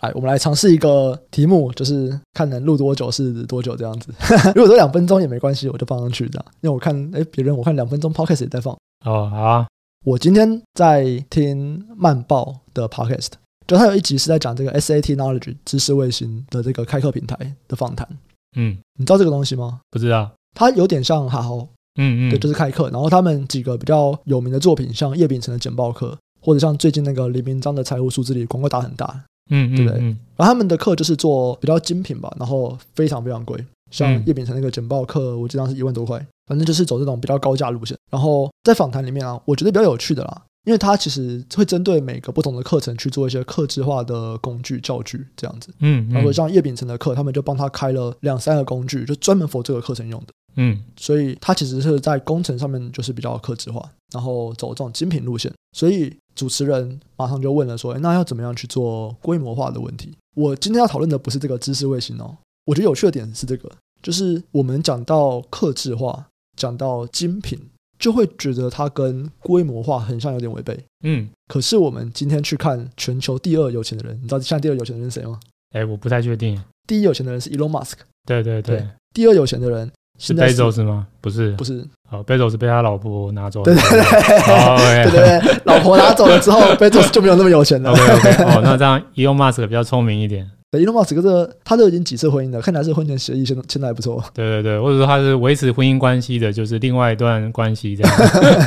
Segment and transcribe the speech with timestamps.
[0.00, 4.12] 来，我们来尝试一个题目，就是看能录多久是多久这样子。
[4.54, 6.44] 如果说两分钟也没关系，我就放上去这样。
[6.60, 8.74] 因为我看，哎，别人我看两分钟 podcast 也在放。
[9.04, 9.66] 哦，好啊。
[10.04, 13.30] 我今天在听慢报的 podcast，
[13.66, 17.36] 就他有一集是在讲这个 SAT Knowledge 知识卫星的这个开课平台
[17.66, 18.08] 的访谈。
[18.56, 19.80] 嗯，你知道这个东西吗？
[19.90, 20.30] 不知道。
[20.54, 21.58] 它有点像哈豪，
[21.96, 22.88] 嗯嗯，对，就是开课。
[22.90, 29.24] 然后他们几个比较有名的作品，像叶秉成的简报课，或者像最近那个李明章的财务数字里，广告打很大。
[29.48, 30.00] 嗯，对不对？
[30.36, 33.62] 然后他们的课就是做比较精品吧，然后非常非常贵。
[33.90, 37.96] 像叶秉成那个简报课，我记得是一万多块，反正就是走这种比较高价路线。
[38.10, 45.72] 然后在访谈里面啊，我觉得比较有趣的啦，因为他其实会针对每个不同的课程去做一些客制化的工具教具这样子。
[45.78, 50.26] 嗯，然后像叶秉成的课，他们就帮他开了两三个工具，就专门 for 这个课程用的。
[50.56, 55.50] 嗯，所以他其实是在工程上面就是比较克制化，然后走这种精品路线。
[55.72, 63.68] 所以主持人马上就问了说：“诶，那要怎么样去做规模化的问题？”我今天要讨论的不是这个知识卫星哦，我觉得有趣的点是这个，
[64.00, 66.24] 就是我们讲到克制化，
[66.56, 67.58] 讲到精品，
[67.98, 70.78] 就会觉得它跟规模化很像，有点违背。
[71.02, 75.40] 嗯，可是我们今天去看全球第二有钱的人，你知道现在第二有钱的人是谁吗？
[75.74, 76.62] 哎，我不太确定。
[76.86, 77.94] 第一有钱的人是 Elon Musk。
[78.24, 79.90] 对对对，对，第二有钱的人。
[80.20, 81.06] 是贝佐斯吗？
[81.20, 81.86] 不是，不是。
[82.10, 83.64] 好，贝佐斯被他老婆拿走了。
[83.64, 87.90] 对对对，对对对，老婆拿走了之后，贝佐斯就没有那么有钱了。
[87.92, 90.50] OK OK，哦，那这样，Elon Musk 比较聪明一点。
[90.70, 94.24] 对，Elon Musk 这个他都已经几次婚姻了，看来是婚前协议，现现在还不错。
[94.32, 98.12] 对对对，或者说他是维持婚姻关系的，就是另外一段关系这样，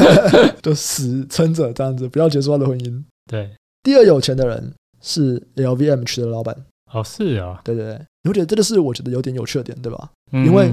[0.62, 3.03] 就死撑着这样子，不要结束他的婚姻。
[3.28, 3.50] 对，
[3.81, 6.56] 第二有钱的人是 LVMH 的老板。
[6.94, 10.09] 哦，是啊，对对对，你会觉得这个是我觉得有点有趣的点，对吧？
[10.31, 10.70] 嗯、因为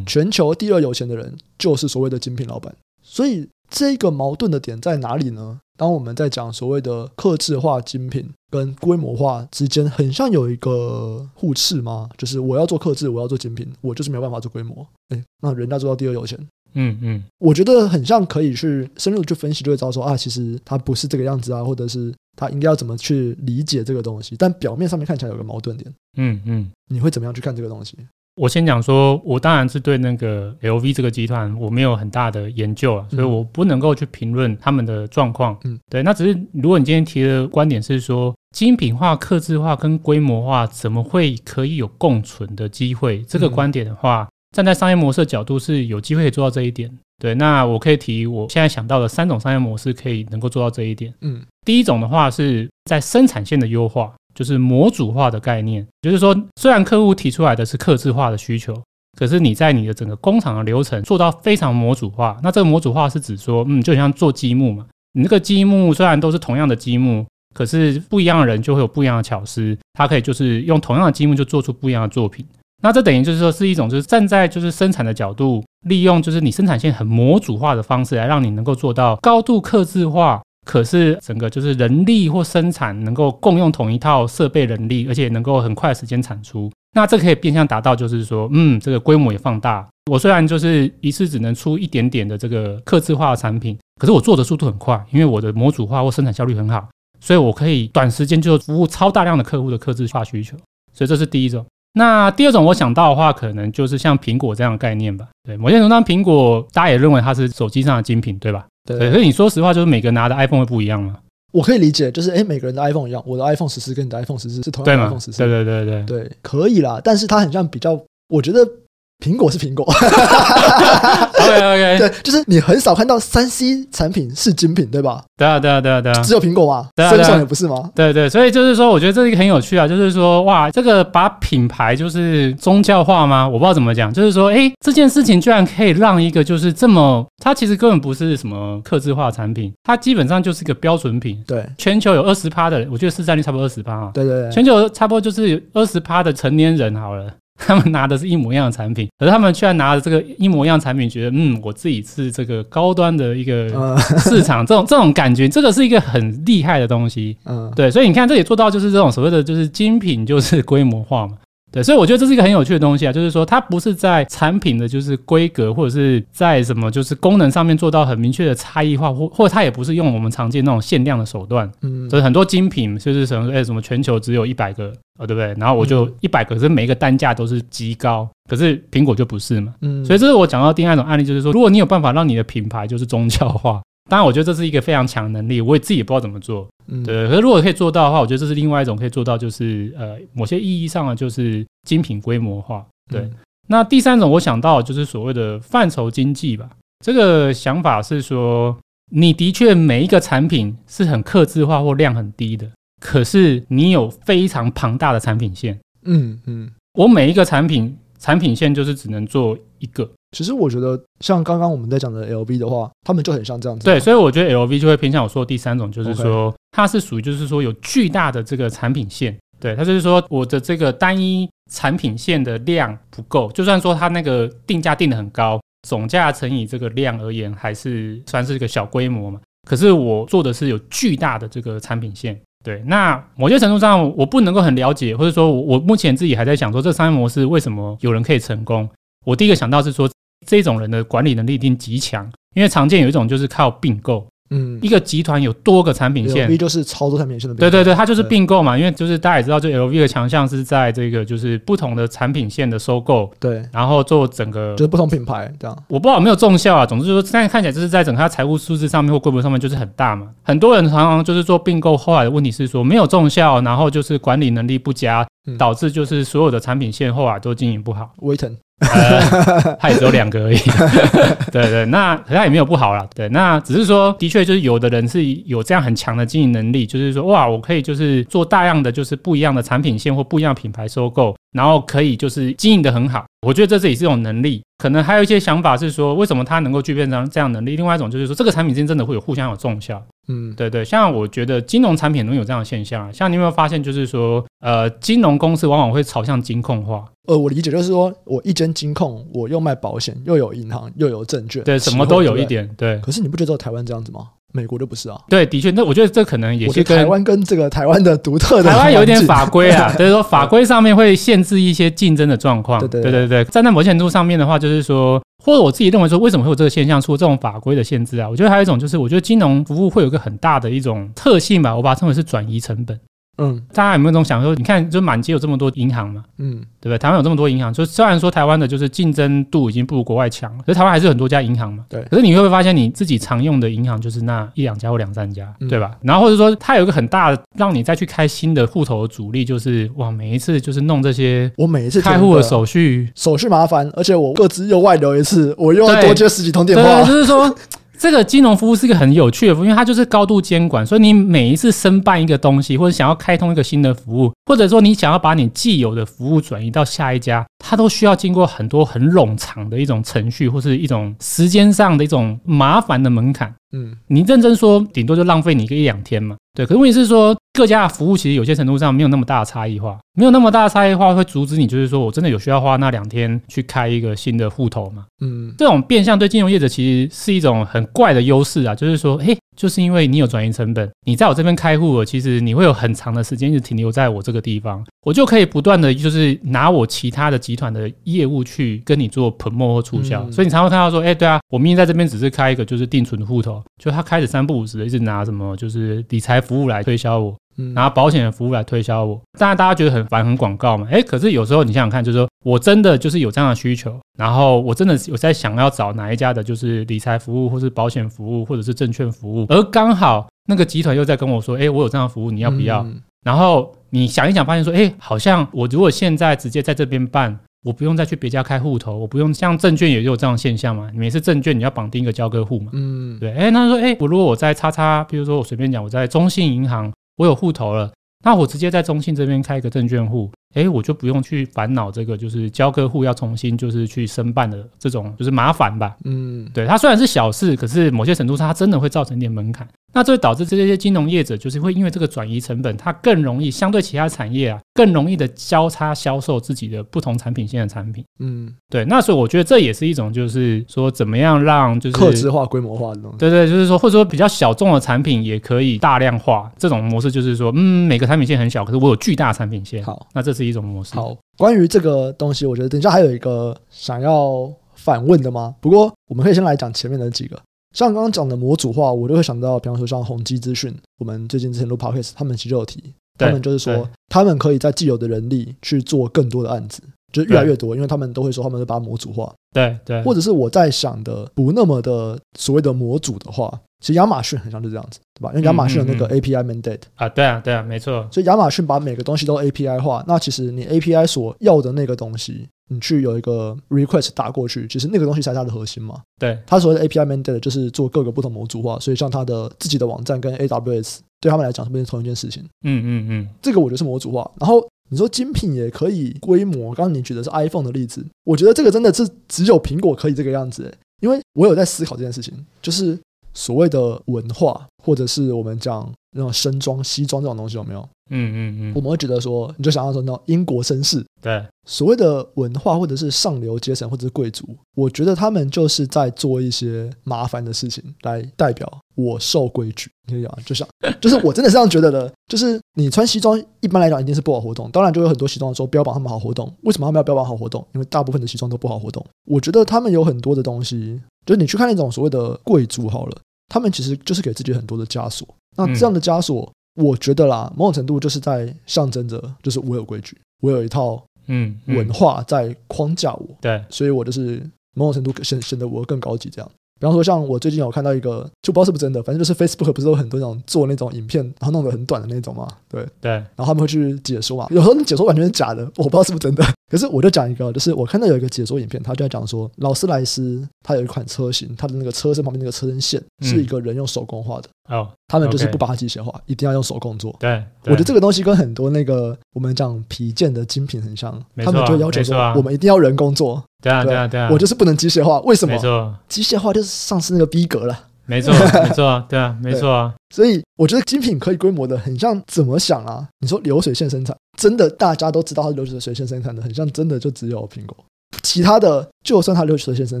[0.06, 5.60] 全球第二有钱的人就是所谓的精品老板，所以这个矛盾的点在哪里呢？
[5.76, 12.08] 当我们在讲所谓的克制化精品跟规模化之间，很像有一个互斥吗？
[12.16, 14.84] 就是我要做克制，我要做精品，我就是没有办法做规模。
[15.10, 16.36] 哎，那人家做到第二有钱。
[16.80, 24.36] 嗯嗯，我觉得很像可以去深入去分析，就会知道说啊，其实它不是这个样子啊，或者是他应该要怎么去理解这个东西。
[24.38, 25.92] 但表面上面看起来有个矛盾点。
[26.16, 27.96] 嗯嗯，你会怎么样去看这个东西？
[28.36, 35.58] 我先讲说，我当然是对那个 LV 这个集团我没有很大的研究啊，所以我不能够去评论他们的状况。
[35.64, 36.04] 嗯，对。
[36.04, 46.90] 那只是如果你今天提的观点是说精品化、克制化跟规模化怎么会可以有共存的机会，这个观点的话，站在商业模式的角度是有机会做到这一点。
[47.20, 51.12] 对，那我可以提我现在想到的三种商业模式，可以能够做到这一点。
[51.20, 58.80] 嗯，第一种的话是在生产线的优化，就是模组化的概念，就是说虽然客户提出来的是客制化的需求，
[59.18, 62.38] 可是你在你的整个工厂的流程做到非常模组化。
[62.40, 72.46] 那这个模组化是指说，嗯，就像做积木嘛，你那个积木虽然都是同样的积木，可是不一样的人就会有不一样的巧思，他可以就是用同样的积木就做出不一样的作品。
[72.82, 86.70] 那这等于就是说是一种就是站在就是生产的角度，利用就是你生产线很模组化的方式来让你能够做到高度客制化，可是整个就是人力或生产能够共用同一套设备人力，而且能够很快时间产出。
[86.94, 89.86] 那这可以变相达到就是说，嗯，这个规模也放大。
[90.10, 96.88] 我虽然就是一次只能出一点点的这个客制化的产品，可是我做的速度很快，因为我的模组化或生产效率很好，
[97.20, 100.56] 所以我可以短时间就服务超大量的客户的客制化需求。
[100.92, 101.66] 所以这是第一种。
[101.94, 105.26] 那第二种我想到的话，可能就是像苹果这样的概念吧。
[105.42, 108.66] 对，某些程度上，苹果大家也认为它是手机上的精品，对吧？
[108.86, 109.10] 对，对。
[109.10, 111.16] 所以你说实话，就是每个拿的 iPhone 会不一样吗？
[111.52, 117.00] 我可以理解，就是诶，每个人的 iPhone 一样，我的 iPhone 十四跟你的 iPhone 十四是同样的 iPhone 十四，对对对对对，可以啦。
[117.02, 118.68] 但是它很像比较，我觉得。
[119.18, 125.24] 苹果是苹果，OK OK，对，就是你很少看到三 C 产品是精品，对吧？
[125.36, 126.88] 对啊，对啊，对啊，对啊，只有苹果吗？
[126.94, 127.90] 对啊，三星也不是吗？
[127.96, 133.44] 对对，所以就是说，我觉得这个很有趣啊，就是说，哇，这个把品牌就是宗教化吗？
[133.48, 141.42] 我不知道怎么讲，就是说，哎，这件事情居然可以让一个就是这么，它其实根本不是什么客制化产品，它基本上就是一个标准品。
[141.44, 144.10] 对，全球有二十趴的，我觉得市占率差不多二十趴啊。
[144.14, 147.28] 对对对，全球差不多就是二十趴的成年人好了。
[147.66, 157.36] 他们拿的是一模一样的产品，可是他们居然拿着这个一模一样的产品，觉得嗯，我自己是这个高端的一个市场，这种这种感觉，这个是一个很厉害的东西。
[157.44, 161.36] 嗯，对，所以你看，这也做到就是这种所谓的就是精品，就是规模化嘛。
[161.70, 171.70] 对，所以我觉得这是一个很有趣的东西啊，就是说它不是在产品的就是规格，或者是在什么就是功能上面做到很明确的差异化，或或者它也不是用我们常见那种限量的手段。
[171.82, 175.54] 嗯，所以很多精品就是什么哎什么全球只有一百个哦，对不对？
[175.58, 179.74] 然后我就一百个，可是每一个单价都是极高，可是苹果就不是嘛。
[179.82, 183.80] 嗯，所以这是我讲到第二种案例，就是说如果你有办法让你的品牌就是宗教化。
[184.08, 186.66] 当然，我觉得这是一个非常强的能力，我也自己也不知道怎么做。
[186.86, 187.28] 嗯，对。
[187.28, 192.86] 可是如果可以做到的话，我觉得这是另外一种可以做到，就是呃，某些意义上的就是精品规模化。
[193.10, 193.20] 对。
[193.20, 193.34] 嗯、
[193.68, 196.70] 那第三种，我想到就是所谓的范畴经济吧。
[197.04, 198.74] 这个想法是说，
[199.12, 202.66] 你的确每一个产品是很克制化或量很低的，
[203.00, 205.78] 可是你有非常庞大的产品线。
[206.04, 206.70] 嗯嗯。
[206.94, 210.10] 我每一个产品产品线就是只能做一个。
[210.32, 213.84] 其实我觉得，像刚刚我们在讲的 LV 的话，他们就很像这样子。
[213.84, 219.34] 对，所以我觉得 LV 就会偏向我说的第三种，就是说它是属于就是说有巨大的这个产品线。
[219.58, 225.58] 对，它就是说我的这个单一产品线的量不够，就算说它那个定价定的很高，
[225.88, 229.40] 总价乘以这个量而言，还是算是一个小规模嘛。
[229.66, 232.38] 可是我做的是有巨大的这个产品线。
[232.62, 238.88] 对，那某些程度上我不能够很了解，或者说我目前自己还在想说，这商业模式为什么有人可以成功？
[239.24, 240.06] 我第一个想到是说。
[240.48, 244.26] 这种人的管理能力一定极强，因为常见有一种就是靠并购。
[244.50, 247.54] 嗯，一个集团有多个产品线，LV 就是超多产品线的。
[247.54, 248.78] 对对对，它就是并购嘛。
[248.78, 253.30] 因为就是大家也知道，就 LV 的强项是在这个就是不同的产品线的收购。
[253.38, 255.76] 对，然后做整个就是不同品牌这样。
[255.88, 256.86] 我不知道有没有重效啊。
[256.86, 260.30] 总之就是说，现在看起来就是在整个它财务数字上面或规模上面就是很大嘛。
[260.42, 268.10] 很多人常常就是做并购，后来的问题是说没有重效，然后就是管理能力不佳，导致就是所有的产品线后来都经营不好。
[268.18, 268.54] 威腾。
[268.80, 270.58] 呃， 它也只有两个而已，
[271.50, 284.62] 对，对对，那它也没有不好啦，对，那只是说，的确就是有的人是有这样很强的经营能力，就是说，哇，我可以就是做大量的就是不一样的产品线或不一样的品牌收购，然后可以就是经营的很好，我觉得这是也是一种能力。
[284.78, 287.74] 可能还有一些想法是说，为什么他能够具备这样这样能力？
[287.74, 290.00] 另外一种就是说，这个产品之间真的会有互相有重效。
[290.28, 297.04] 嗯，对对，像我觉得金融产品能有这样的现象啊，像你有没有发现，就是说，呃，金融公司往往会朝向金控化。
[297.26, 302.64] 呃，我理解就是说我一间金控，我又卖保险，又有银行，又有证券，对，什么都有一点。
[302.76, 303.00] 对，对。
[303.00, 304.28] 可是你不觉得台湾这样子吗？
[304.52, 305.18] 美国就不是啊。
[305.28, 308.70] 对，的确，那我觉得这可能也是跟台湾跟这个台湾的独特的。
[308.70, 312.80] 台湾有一点法规啊， 就是说法规上面会限制一些竞争的状况。
[312.80, 315.22] 对对对对对，站在某些程度上面的话，就是说。
[315.40, 318.28] 或者我自己认为说，为什么会有这个现象，出这种法规的限制啊？
[318.28, 322.98] 我觉得还有一种就是，我觉得金融服务会有一个很大的一种特性吧，我把它称为是转移成本。
[323.38, 324.54] 嗯，大家有没有这种想说？
[324.56, 326.98] 你看，就满街有这么多银行嘛，嗯，对不对？
[326.98, 331.84] 台湾有这么多银行，就虽然说台湾的就是竞争度已经不如国外强了，可是台湾还是很多家银行嘛。
[331.88, 332.02] 对。
[332.10, 335.92] 可是你会不会发现，你自己常用的银行就是那一两家或两三家，嗯、对吧？
[336.02, 347.54] 然后或者说，它有一个很大的让你再去开新的户头的阻力，就是哇，每一次就是弄这些，我每一次开户的手续，手续麻烦，而且我各自又外流一次，我又要多接十几通电话，就是说。
[347.98, 363.52] 这个金融服务是一个很有趣的服务，因为它就是高度监管，所以你每一次申办一个东西，或者想要开通一个新的服务，或者说你想要把你既有的服务转移到下一家，它都需要经过很多很冗长的一种程序，或是一种时间上的一种麻烦的门槛。
[363.72, 366.36] 嗯，你认真说，顶多就浪费你一个一两天嘛。
[366.54, 375.06] 对，可是问题是说，各家的服务其实有些程度上没有那么大的差异化，没有那么大的差异化会阻止你，就是说我真的有需要花那两天去开一个新的户头嘛？
[375.20, 379.36] 嗯，这种变相对金融业者其实是一种很怪的优势啊，就是说，嘿。
[379.58, 397.34] 就是因为你有转移成本，你在我这边开户，其实你会有很长的时间一直停留在我这个地方，我就可以不断的就是拿我其他的集团的业务去跟你做 promote 或促销，嗯、所以你常会看到说，哎，对啊，我明明在这边只是开一个就是定存的户头，就他开始三不五时的一直拿什么就是理财服务来推销我。
[397.74, 400.86] 拿保险的服务来推销我，当然大家觉得很烦，很广告嘛。
[400.90, 412.86] 诶，可是有时候你想想看，就是说我真的就是有这样的需求，然后我真的有在想要找哪一家的，就是理财服务，或是保险服务，或者是证券服务，而刚好那个集团又在跟我说，诶，我有这样的服务，你要不要？
[413.24, 417.36] 然后你想一想，发现说，诶，好像我如果现在直接在这边办，
[417.66, 420.88] 我不用再去别家开户头，我不用像证券也有这样的现象嘛。
[420.94, 422.70] 每次证券你要绑定一个交割户嘛。
[422.72, 423.34] 嗯，对。
[423.34, 426.90] 诶，那说，诶，我如果我在叉叉，比如说我随便讲，我在中信银行。
[427.18, 427.92] 我有户头了，
[428.24, 435.94] 那我直接在中信这边开一个证券户，诶，我就不用去烦恼这个就是交割户要重新就是去申办的这种就是麻烦吧。
[436.04, 439.66] 嗯，对，它虽然是小事，可是某些程度上它真的会造成一点门槛。
[439.94, 448.04] 那这会导致这些金融业者就是会因为这个转移成本，它更容易相对其他产业啊，更容易的交叉销售自己的不同产品线的产品。
[448.20, 448.84] 嗯，对。
[448.84, 453.16] 那所以我觉得这也是一种就是说怎么样让就是客制化、规模化的东西。
[453.16, 459.82] 对对，就是说或者说比较小众的产品也可以大量化这种模式，就是说嗯，每个产品线很小，可是我有巨大产品线。
[459.82, 460.94] 好，那这是一种模式。
[460.94, 465.54] 好，关于这个东西，我觉得等一下还有一个想要反问的吗？
[465.60, 467.38] 不过我们可以先来讲前面的几个。
[467.74, 472.82] 像刚刚讲的模组化，我就会想到，比方说像宏基资讯，我们最近之前录 podcast，他们其实有提，
[473.18, 479.32] 他们就是说，他们可以在既有的人力去做更多的案子，就是越来越多，因为他们都会说，他们会把它模组化。
[479.52, 485.30] 对对，或者是我在想的不那么的所谓的模组的话，其实亚马逊很像是这样子，对吧？
[485.34, 488.06] 因为亚马逊有那个 API mandate 啊，对啊，对啊，没错。
[488.10, 496.00] 所以亚马逊把每个东西都 API 化，那其实你 API 所要的那个东西，你去有一个 request 打过去，其实那个东西才是它的核心嘛。
[496.18, 502.42] 对，它所谓的 API mandate 就是做各个不同模组化，所以像它的自己的网站跟 AWS 对他们来讲是不是同一件事情？
[502.64, 504.30] 嗯嗯嗯，这个我觉得是模组化。
[504.38, 512.98] 然后你说精品也可以规模，刚刚你举的是 iPhone 的例子，我觉得这个真的是只有苹果可以这个样子，欸，因为我有在思考这件事情，就是。
[513.34, 517.86] 所谓的文化，或者是我们讲那种身装、西装这种东西，有没有？
[518.10, 528.66] 嗯嗯嗯，我们会觉得说，你就想象说那种英国绅士，对，所谓的文化，或者是上流阶层，或者是贵族，我觉得他们就是在做一些麻烦的事情，来代表
[528.96, 529.90] 我受规矩。
[530.06, 530.66] 你可以讲，就像，
[531.02, 537.62] 就是我真的是这样觉得的，就是你穿西装，一般来讲一定是不好活动，当然就有很多西装说标榜他们好活动，为什么他们要标榜好活动？
[537.74, 539.04] 因为大部分的西装都不好活动。
[539.26, 543.18] 我觉得他们有很多的东西，就是你去看那种所谓的贵族好了。
[543.48, 545.26] 他们其实就是给自己很多的枷锁，
[545.56, 554.42] 那这样的枷锁，我觉得啦，某种程度就是在象征着，就是我有规矩，我有一套嗯文化在框架我，对，所以我就是
[554.74, 556.50] 某种程度显显得我更高级这样。
[556.80, 562.86] 比方说，像我最近有看到一个，就不知道是不是真的，反正就是 Facebook 不是有很多那种做那种影片，然后弄得很短的那种嘛，对。
[563.00, 566.44] 对，然后他们会去解说嘛，有时候你解说完全是假的，我不知道是不是真的。
[566.70, 574.48] 可是我就讲一个，就是我看到有一个解说影片，他就在讲说，劳斯莱斯它有一款车型，它的那个车身旁边那个车身线是一个人用手工画的。
[574.68, 577.16] 哦，他们就是不把它机械化，一定要用手工做。
[577.18, 583.42] 对，我觉得这个东西跟很多那个我们讲皮件的精品很像，他们就要求说我们一定要人工做。
[583.62, 585.54] 对啊，对啊，对啊，我就是不能机械化，为什么？
[585.54, 587.86] 没错，机械化就是丧失那个逼格了。
[588.04, 589.94] 没错，没错，对啊，没错啊。
[590.14, 593.06] 所以我觉得精品可以规模的很像，怎么想啊？
[593.20, 597.76] 你说流水线生产，真的大家都知道它是流水线生产的，很像真的就只有苹果。
[598.22, 600.00] 其他的，就算它流水线生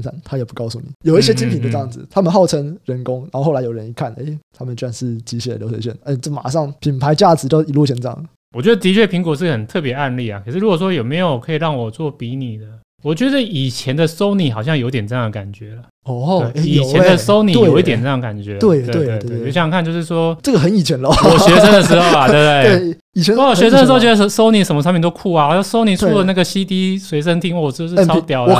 [0.00, 0.86] 产，它也不告诉你。
[1.04, 8.26] 有一些精品就这样子，他们号称人工，然后后来有人一看，哎，他们居然是机械流水线，哎，这马上品牌价值就一路前涨。
[8.56, 10.42] 我觉得的确苹果是很特别案例啊。
[10.44, 12.66] 可是如果说有没有可以让我做比拟的？
[13.04, 15.82] 我觉得以前的 Sony 好像有点这样的感觉了。
[16.04, 18.56] 哦，以前的 Sony 有一点这样感觉。
[18.58, 21.08] 对对对对，你想想看，就是说这个很以前了。
[21.08, 22.92] 我学生的时候啊， 对不对？
[22.92, 28.54] 对，以前我学生的时候觉得 Sony 什么产品都酷啊，然后 Sony 出了那个 CD 随身听，我就是超屌的。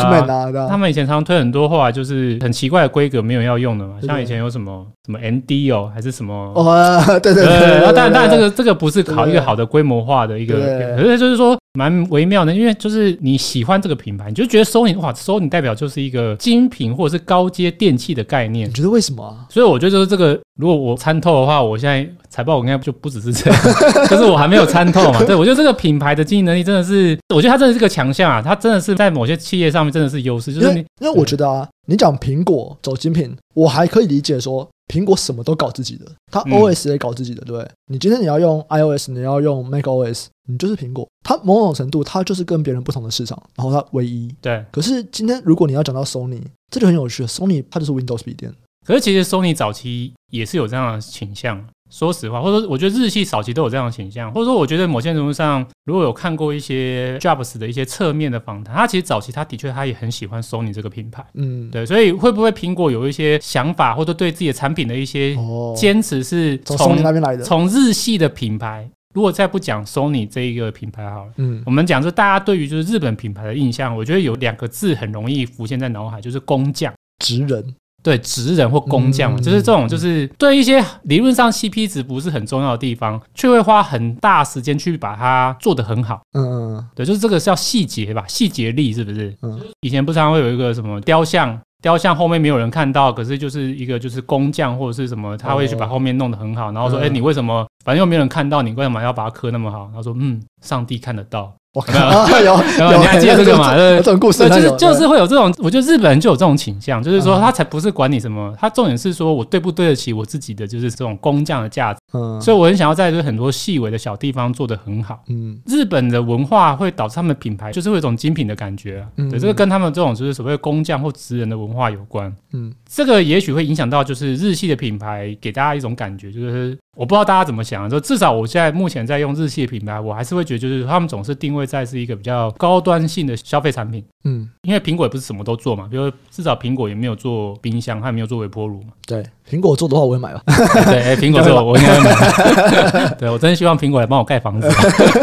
[0.68, 3.94] 他们以前常常推很多，后来就是很奇怪的规格，没有要用的嘛。
[4.02, 6.34] 像以前有什么什么 ND 哦，还是什么？
[6.54, 7.92] 哦，对对对。
[7.94, 10.54] 当然当然，这个这个不是考一个好的规模化的一个，
[10.98, 11.56] 可是就是说。
[11.74, 18.66] 蛮微妙的，因为就是你喜欢这个品牌，你就觉得 Sony 哇，Sony 代表就是一个精品或者是高阶电器的概念。
[18.66, 19.44] 你觉得为什么啊？
[19.50, 23.60] 所以我觉得就是这个，如果我参透的话，我现在财报我应该就不只是这样，
[24.08, 25.22] 可是我还没有参透嘛。
[25.22, 30.54] 对，我觉得这个品牌的经营能力真的是，我觉得它真的是个强项啊，它真的是在某些企业上面真的是优势。
[30.54, 34.66] 就是你，因为我觉得啊，你讲苹果走精品，我还可以理解说。
[34.88, 37.70] 苹果什么都搞自己的，它 OS 也搞自己的，对不对？
[37.92, 41.06] 你今天你要用 iOS，你要用 macOS，你就是苹果。
[41.22, 44.34] 它某种程度，它就是跟别人不同的市场，然后它唯一。
[44.40, 44.64] 对。
[44.72, 47.28] 可是今天如果你要讲到 Sony，这就很有趣了。
[47.28, 48.52] Sony 它就是 Windows 笔电。
[48.86, 51.62] 可是其实 Sony 早期也是有这样的倾向。
[51.90, 65.34] 说实话，或者说我觉得日系早期都有这样的倾向，或者说我觉得某些程度上，如果有看过一些 Jobs 的一些侧面的访谈，他其实早期他的确他也很喜欢 Sony 这个品牌，嗯，对，所以会不会苹果有一些想法，或者对自己的产品的一些
[65.74, 67.42] 坚持是从那边来的？
[67.42, 76.92] 从日系的品牌，如果再不讲 Sony 这一个品牌好了，嗯，我们讲说大家对于就是日本品牌的印象，我觉得有两个字很容易浮现在脑海，就是工匠、
[77.24, 77.74] 职人。
[78.00, 86.20] 对，职人或工匠，嗯、就是这种，就是对一些理论上 CP 值不是很重要的地方，却会花很大时间去把它做得很好。
[86.34, 89.36] 嗯嗯，对，就是这个是要细节吧，细节力是不是？
[89.42, 99.88] 嗯，以前不常常会有一个什么雕像，雕像后面没有人看到，可是就是一个就是工匠或者是什么，他会去把后面弄得很好，然后说，哎、嗯，你为什么反正又没有人看到，你为什么要把它刻那么好？
[99.94, 101.54] 他说，嗯，上帝看得到。
[101.78, 103.76] 我靠，有有，你还记得这个吗？
[103.76, 112.00] 这种故事，就是就是会有这种，我觉得日本人就有这种倾向，就是说他才不是管你什么，他重点是说我对不对得起我自己的，就是这种工匠的价值。
[112.14, 115.20] 嗯，所以我很想要在很多细微的小地方做得很好。
[115.28, 119.06] 嗯，日本的文化会导致他们的品牌就是会有一种精品的感觉。
[119.16, 122.34] 嗯，对，这个跟他们这种就是所谓工匠或职人的文化有关。
[122.52, 126.76] 嗯，这个也许会影响到就是日系的品牌给大家一种感觉，就是。
[126.98, 134.04] 我不知道大家怎么想，就至少我现在目前在用日系的品牌，我还是会觉得就是他们总是定位在是一个比较高端性的消费产品。
[134.24, 138.88] 嗯，因为苹果也不是什么都做嘛，比如至少苹果也没有做冰箱，它也没有做微波炉嘛。
[139.06, 140.42] 对，苹果做的话我会买吧。
[140.90, 143.14] 对，苹果做我应该会买。
[143.14, 144.68] 对，我真希望苹果来帮我盖房子。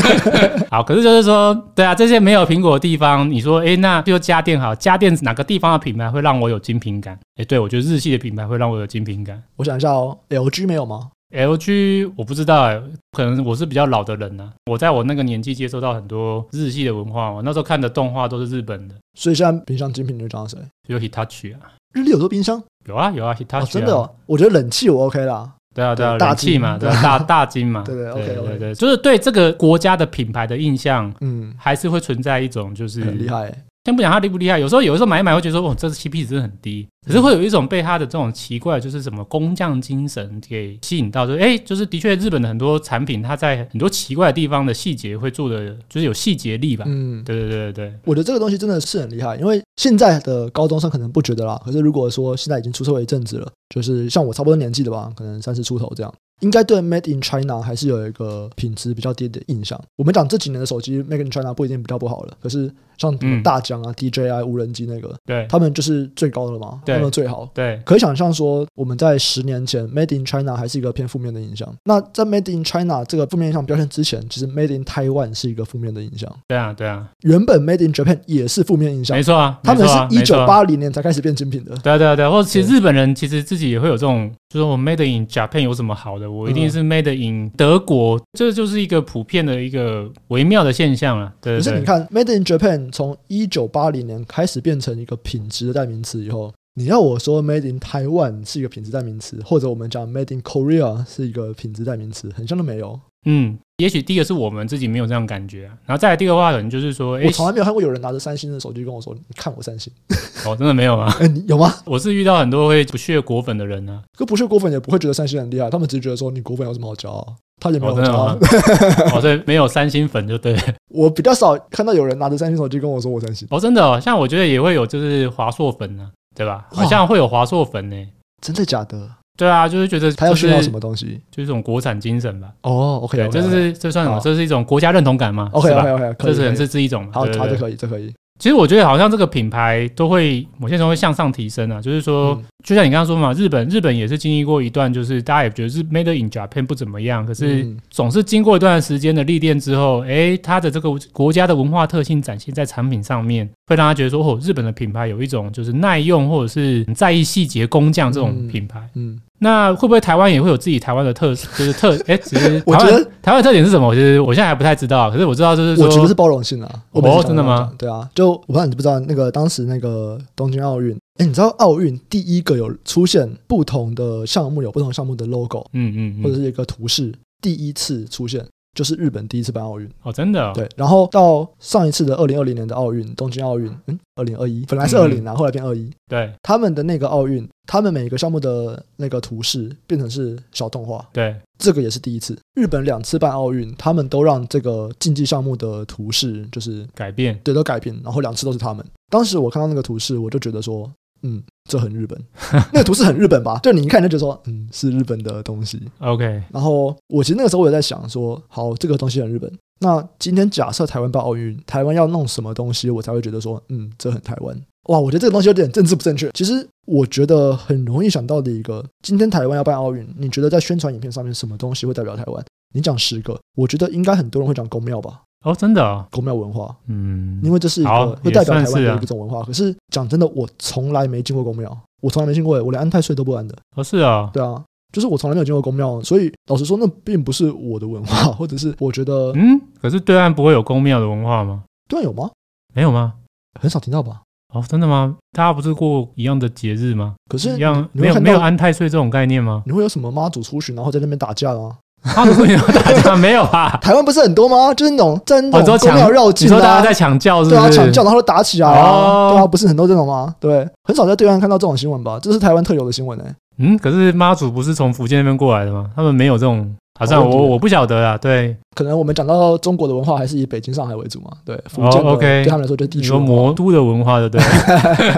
[0.72, 7.20] 好，可是就是说，对啊，这些没有苹果的地方，你说，哎，那就家电好，家电哪个地方的品牌会让我有精品感？
[7.36, 9.44] 哎，对我觉得日系的品牌会让我有精品感。
[9.58, 14.54] 我想一下哦，LG 没有吗？LG 我不知道哎，可能我是比较老的人呢、啊。
[14.72, 18.96] 我在我那个年纪接受到很多日系的文化，我那时候看的动画都是日本的。
[19.18, 20.58] 所以现在冰箱精品你就讲谁？
[20.88, 22.62] 有 Hitachi 啊，日立有做冰箱？
[22.86, 24.10] 有啊有啊，Hitachi、啊、真的哦。
[24.26, 25.52] 我觉得冷气我 OK 啦。
[25.74, 33.54] 对啊对啊，大气嘛，对大 大金嘛，对对 OK 对对对，就是对这个国家的品牌的印象，嗯，还是会存在一种就是很厉害。
[33.86, 36.88] 先不讲它厉不厉害，有时候有的时候买一买会觉得说，哦，这是 CP 值真的很低。
[37.06, 46.84] 可是会有一种被它的这种奇怪，就是什么工匠精神给吸引到，就哎，就是的确日本的很多产品，它在很多奇怪的地方的细节会做的，就是有细节力吧。
[46.88, 56.12] 嗯，对对对对对，我觉得这个东西真的是很厉害，因为现在的高中生可能不觉得啦，可是如果说现在已经出社会一阵子了，就是像我差不多年纪的吧，可能三十出头这样。
[56.42, 59.82] 应该对 Made in China 还是有一个品质比较低的印象。
[59.96, 67.50] 我们讲这几年的手机 Made in China 不一定比较不好了，可是像大疆啊、嗯、DJI 无人机那个，对，他们就是最高的嘛，对他们最好。
[67.54, 71.68] 对，可以想象说，我们在十年前 Made in China 还是一个偏负面的印象。
[71.84, 76.32] 那在 Made in China 这个负面印象表现之前，其实 Made in Taiwan 是一个负面的印象。
[76.48, 77.08] 对啊，对啊。
[77.22, 81.76] 原本 Made in Japan 也是负面印象，没错啊，他们是一九八零年才开始变精品的。
[81.78, 82.30] 对啊，对啊，对啊。
[82.30, 91.34] 或者其实日本人其实自己也会有这种，就是我 Made in Japan 有什么好的，我一定是 Made in 德国，这就是一个普遍的一个微妙的现象啊。
[91.42, 103.00] 对，可是你看，Made in Japan 从一九八零年开始变成一个品质的代名词以后，你要我说 Made in Taiwan 是一个品质代名词，或者我们讲 Made in Korea 是一个品质代名词，很像都没有。
[103.26, 109.92] 嗯，也许第一个是我们自己没有这样感觉啊，然后再来第二个话，可能就是说，我从来没有看过有人拿着三星的手机跟我说，你看我三星。
[110.46, 111.12] 哦，真的没有吗？
[111.20, 111.74] 哎，你有吗？
[111.86, 117.36] 我是遇到很多会不屑果粉的人呢、啊，可不屑果粉也不会觉得三星很厉害，他们只是觉得说你果粉有什么好骄傲？
[117.60, 118.38] 他也没有骄傲。
[119.16, 120.56] 哦，所以没有三星粉就对。
[120.90, 123.48] 我比较少看到有人拿着三星手机跟我说我三星。
[123.50, 126.68] 哦，真的哦，像我觉得也会有就是华硕粉呢、啊，对吧？
[126.72, 128.08] 好像会有华硕粉呢、欸，
[128.42, 129.10] 真的假的？
[129.38, 132.48] 对啊，就是觉得他要炫耀什么东西，就是这种国产精神吧。
[132.62, 134.20] 哦，OK，这是这算什么？
[134.22, 137.06] 这是一种国家认同感吗？OK，OK，OK，这是这是一种。
[137.12, 138.14] 好，好，这可以，这可以。
[138.38, 159.14] 其实我觉得好像这个品牌都会某些时候会向上提升啊，就是说，嗯、就像你刚刚说嘛，日本日本也是经历过一段，就是大家也觉得是 Made in Japan 不怎么样，可是总是经过一段时间的历练之后，哎，它的这个国家的文化特性展现在产品上面，会让他觉得说，哦，日本的品牌有一种就是耐用或者是很在意细节工匠这种品牌，嗯。
[159.14, 163.94] 嗯那会不会台湾也会有自己台湾的特，就是特哎， 其实我觉得台湾的特点是什么？
[163.94, 165.12] 其实我现在还不太知道。
[165.12, 166.84] 可是我知道，就是说我觉得是包容性啊。
[166.92, 167.72] 哦，真的吗？
[167.78, 178.46] 对啊，就我不知道你知不知道那个当时那个东京奥运，哎，你知道奥运第一个有出现不同的项目，有不同项目的 logo，嗯嗯，或者是一个图示，第一次出现。
[178.76, 180.70] 就是日本第一次办奥运哦，真的、哦、对。
[180.76, 185.90] 然后到上一次的二零二零年的奥运，东京奥运，嗯，二零二一本来是二零啊，后来变二一。
[186.08, 191.04] 对，他们的那个奥运，他们每个项目的那个图示变成是小动画。
[191.12, 192.38] 对，这个也是第一次。
[192.54, 198.00] 日本两次办奥运，他们都让这个竞技项目的图示就是改变，对，都改变。
[198.04, 198.86] 然后两次都是他们。
[199.10, 200.92] 当时我看到那个图示，我就觉得说。
[201.28, 202.20] 嗯，这很日本，
[202.72, 203.60] 那个图是很日本吧？
[203.64, 205.82] 就你一看就觉得说，嗯，是日本的东西。
[206.00, 209.52] OK，然后我其实那个时候我也在想说，好，这个东西很日本。
[209.80, 214.56] 那今天假设台湾办奥运，台湾要弄什么东西，我才会觉得说，嗯，这很台湾。
[214.90, 216.30] 哇，我觉得这个东西有点政治不正确。
[216.32, 222.46] 其实我觉得很容易想到的一个，今天台湾要办奥运，你觉得在宣传影片上面什么东西会代表台湾？
[222.74, 225.24] 你讲十个，我觉得应该很多人会讲宫庙吧。
[225.46, 229.44] 哦，真的啊，宫庙文化，嗯，因为这是一个会代表台湾的一种文化。
[229.44, 233.56] 可是讲真的，我从来没进过宫庙，我从来没进过，我连安太岁都不安的。
[233.76, 234.60] 哦，是啊，对啊，
[234.92, 241.64] 就是我从来没有进过宫庙，所以老实说，那并不是我的文化， 或者是我觉得，嗯，可是对岸不会有宫庙的文化吗？
[241.88, 242.32] 对岸有吗？
[242.74, 243.14] 没有吗？
[243.62, 244.22] 很少听到吧？
[244.54, 245.16] 哦，真的吗？
[245.32, 247.14] 大家不是过一样的节日吗？
[247.30, 249.62] 可是一样没有没有安太岁这种概念吗？
[249.68, 251.78] 你会有什么妈祖出巡，然后在那边打架吗？
[252.06, 253.78] 他们会有打架没有啊？
[253.82, 254.74] 台湾不是很多吗？
[254.74, 257.62] 就是那种在那种宫庙绕境，你说大家在抢轿是不是？
[257.62, 259.32] 对啊，抢轿然后打起来啊？
[259.32, 260.34] 对啊，不是很多这种吗？
[260.40, 262.20] 对，很少在对岸看到这种新闻吧？
[262.22, 263.24] 这是台湾特有的新闻呢。
[263.58, 265.86] 嗯，可是妈祖不是从福建那边过来的吗？
[265.96, 272.42] 他们没有这种好像我我不晓得啊，对，可能我们讲到中国的文化还是以北京、上海为主嘛，对，福建的、oh, okay.
[272.42, 274.42] 对他们来说就是地区魔都的文化的，对。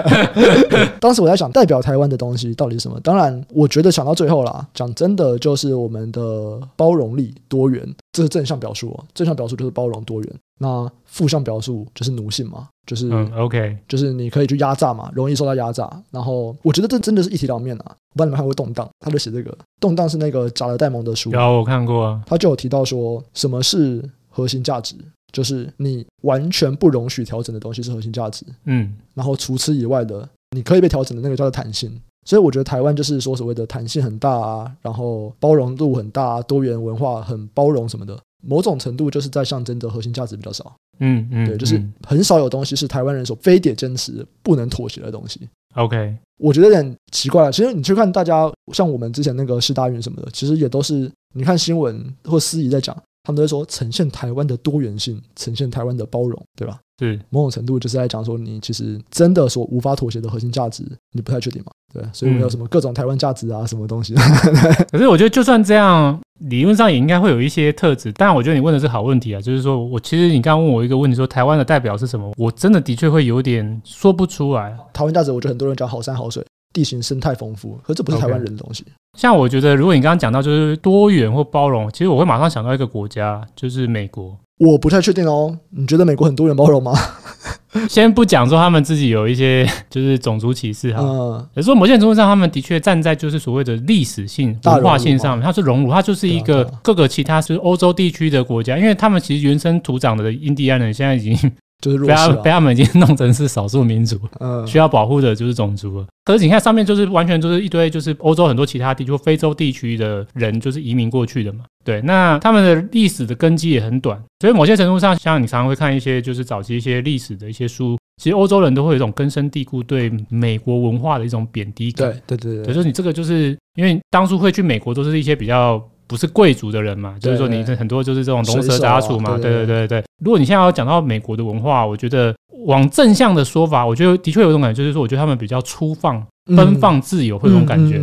[1.00, 2.98] 当时我在想，代表台湾的东西到底是什么？
[3.00, 9.04] 当然，我觉得想到最后啦，讲真的就是我们的包容力、多元，这是正向表述哦。
[9.14, 15.88] 正向表述就是包容多元，那负向表述就是奴性嘛，就是、嗯、OK，就是你可以去压榨嘛，容易受到压榨。
[16.10, 17.84] 然后我觉得这真的是一体两面啊。
[17.86, 19.56] 我不知道你们看过《动荡》，他就写这个。
[19.80, 22.22] 动荡是那个贾德戴蒙的书，有我看过啊。
[22.26, 24.96] 他就有提到说，什么是核心价值？
[25.32, 28.44] 就是你完全不容许调整的东西是核心价值。
[28.64, 32.00] 嗯，然后除此以外的，你可以被调整的那个叫做弹性。
[32.24, 38.18] 所以我觉得台湾就是说所谓的弹性很大啊，然后包容度很大啊，多元文化很包容什么的。
[38.42, 40.74] 某种程度就是在象征着核心价值比较少。
[41.00, 45.40] 嗯嗯，对，就是很少有东西是台湾人所非得坚持、不能妥协的东西。
[45.74, 46.16] OK。
[46.38, 47.52] 我觉得有点奇怪了。
[47.52, 56.80] 其实你去看大家，像我们之前那个世大运什么的，其实也都是你看新闻或司仪在讲，他们都会说呈现台湾的多元性，呈现台湾的包容，对吧？
[56.98, 61.72] 是某种程度就是在讲说，你其实真的所无法妥协的核心价值，你不太确定嘛？
[61.94, 64.14] 对，所以我们有什么各种台湾价值啊，什么东西？
[64.92, 66.18] 可是我觉得就算这样。
[66.48, 72.32] 理论上也应该会有一些特质，但我觉得你问的是好问题啊，就是说我其实你刚刚问我一个问题，说台湾的代表是什么？
[72.36, 74.72] 我真的的确会有点说不出来。
[74.92, 78.84] 台湾价值，我觉得很多人讲好山好水，地形生态丰富，可是这不是台湾人的东西。
[78.84, 79.18] Okay.
[79.18, 84.38] 像我觉得，如果你刚刚讲到就是多元或包容，其实我会马上想到一个国家，就是美国。
[84.58, 86.92] 我不太确定哦，你觉得美国很多元包容吗？
[87.88, 101.36] 先不讲说他们自己有一些 就是种族歧视哈，嗯，也说某些程度上，他们的确站在就是所谓的历史性、文化性上面，它是融入，它就是一个各个其他是欧洲地区的国家，因为他们其实原生土长的印第安人现在已经。
[101.80, 106.06] 就是被他被他们已经弄成是少数民族，嗯，需要保护的就是种族了。
[106.24, 111.64] 可是你看上面就是完全就是一堆就是欧洲很多其他地区、非洲地区的人就是移民过去的嘛。
[111.84, 122.10] 对，那他们的历史的根基也很短，所以某些程度上，像你常常会看一些就是早期一些历史的一些书，其实欧洲人都会有一种根深蒂固对美国文化的一种贬低感。
[122.26, 125.82] 对对对对，对，就是你这个就是因为当初会去美国都是一些比较。
[126.08, 130.02] 不是贵族的人嘛，就是说你很多就是这种龙蛇杂处嘛，对对对对。
[130.24, 136.26] 如果你现在要讲到美国的文化，我觉得往正向的说法，我觉得的确有一种感觉，就是说我觉得他们比较粗放。
[136.56, 137.98] 奔放自由会有种感觉，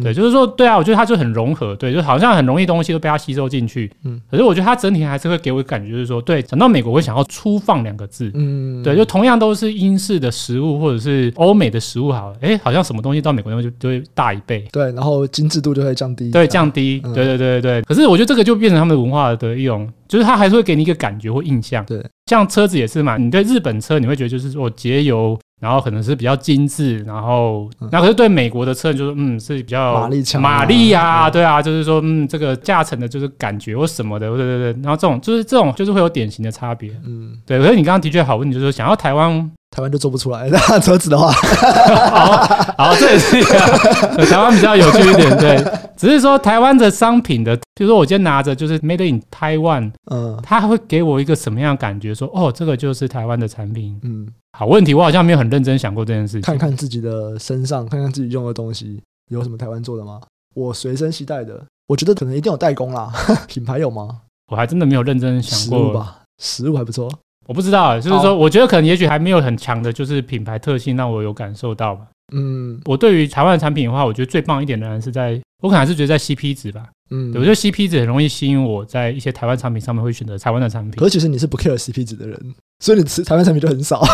[0.00, 25.38] 嗯，对，就是说，对啊，我觉得它就很融合，对，就好像很容易东西都被它吸收进去，嗯，可是我觉得它整体还是会给我感觉，就是说，对，讲到美国会想要粗放两个字，嗯，对，就同样都是英式的食物或者是欧美的食物，好了，哎，好像什么东西到美国那边就就会大一倍，对，然后精致度就会降低，对，降低，对对对对对，可是我觉得这个就变成他们的文化的一种，就是它还是会给你一个感觉或印象，对，像车子也是嘛，你对日本车你会觉得就是说节油。
[25.60, 37.58] 然后可能是比较精致，然后那可是对美国的车就是嗯是比较马力强，马力啊，对啊，就是说嗯这个驾乘的就是感觉或什么的，对对对，然后这种就是这种就是会有典型的差别，嗯，对。
[37.58, 42.36] 可是你刚刚的确好问题，就是说想要台湾，台湾就做不出来， 那车子的话，好，
[42.76, 45.64] 好，这也是一个台湾比较有趣一点，对。
[45.96, 52.14] 只是说台湾的商品的，比如说我今天拿着就是 Made in Taiwan，嗯，它会给我一个什么样的感觉？
[52.14, 54.26] 说哦，这个就是台湾的产品，嗯。
[54.58, 56.42] 好问题，我好像没有很认真想过这件事情。
[56.42, 60.20] 看看自己的身上，看看自己用的东西有什么台湾做的吗？
[60.54, 63.12] 我随身携带的，我觉得可能一定有代工啦。
[63.46, 64.08] 品牌有吗？
[64.50, 65.92] 我还真的没有认真想过。
[65.92, 67.08] 吧，食物还不错。
[67.50, 72.06] 我不知道，就是说，我觉得可能也许还没有很强的，就是品牌特性让我有感受到吧。
[72.32, 76.86] 嗯，我对于台湾的产品的话，我觉得最棒一点的人是在，我可能还是觉得在 CP 值吧。
[77.12, 80.92] 嗯，我觉得 CP 值很容易吸引我在一些台湾产品上面会选择台湾的产品。
[80.98, 83.98] 可是其实你是不 care CP 值的人，所以你吃台湾产品就很少。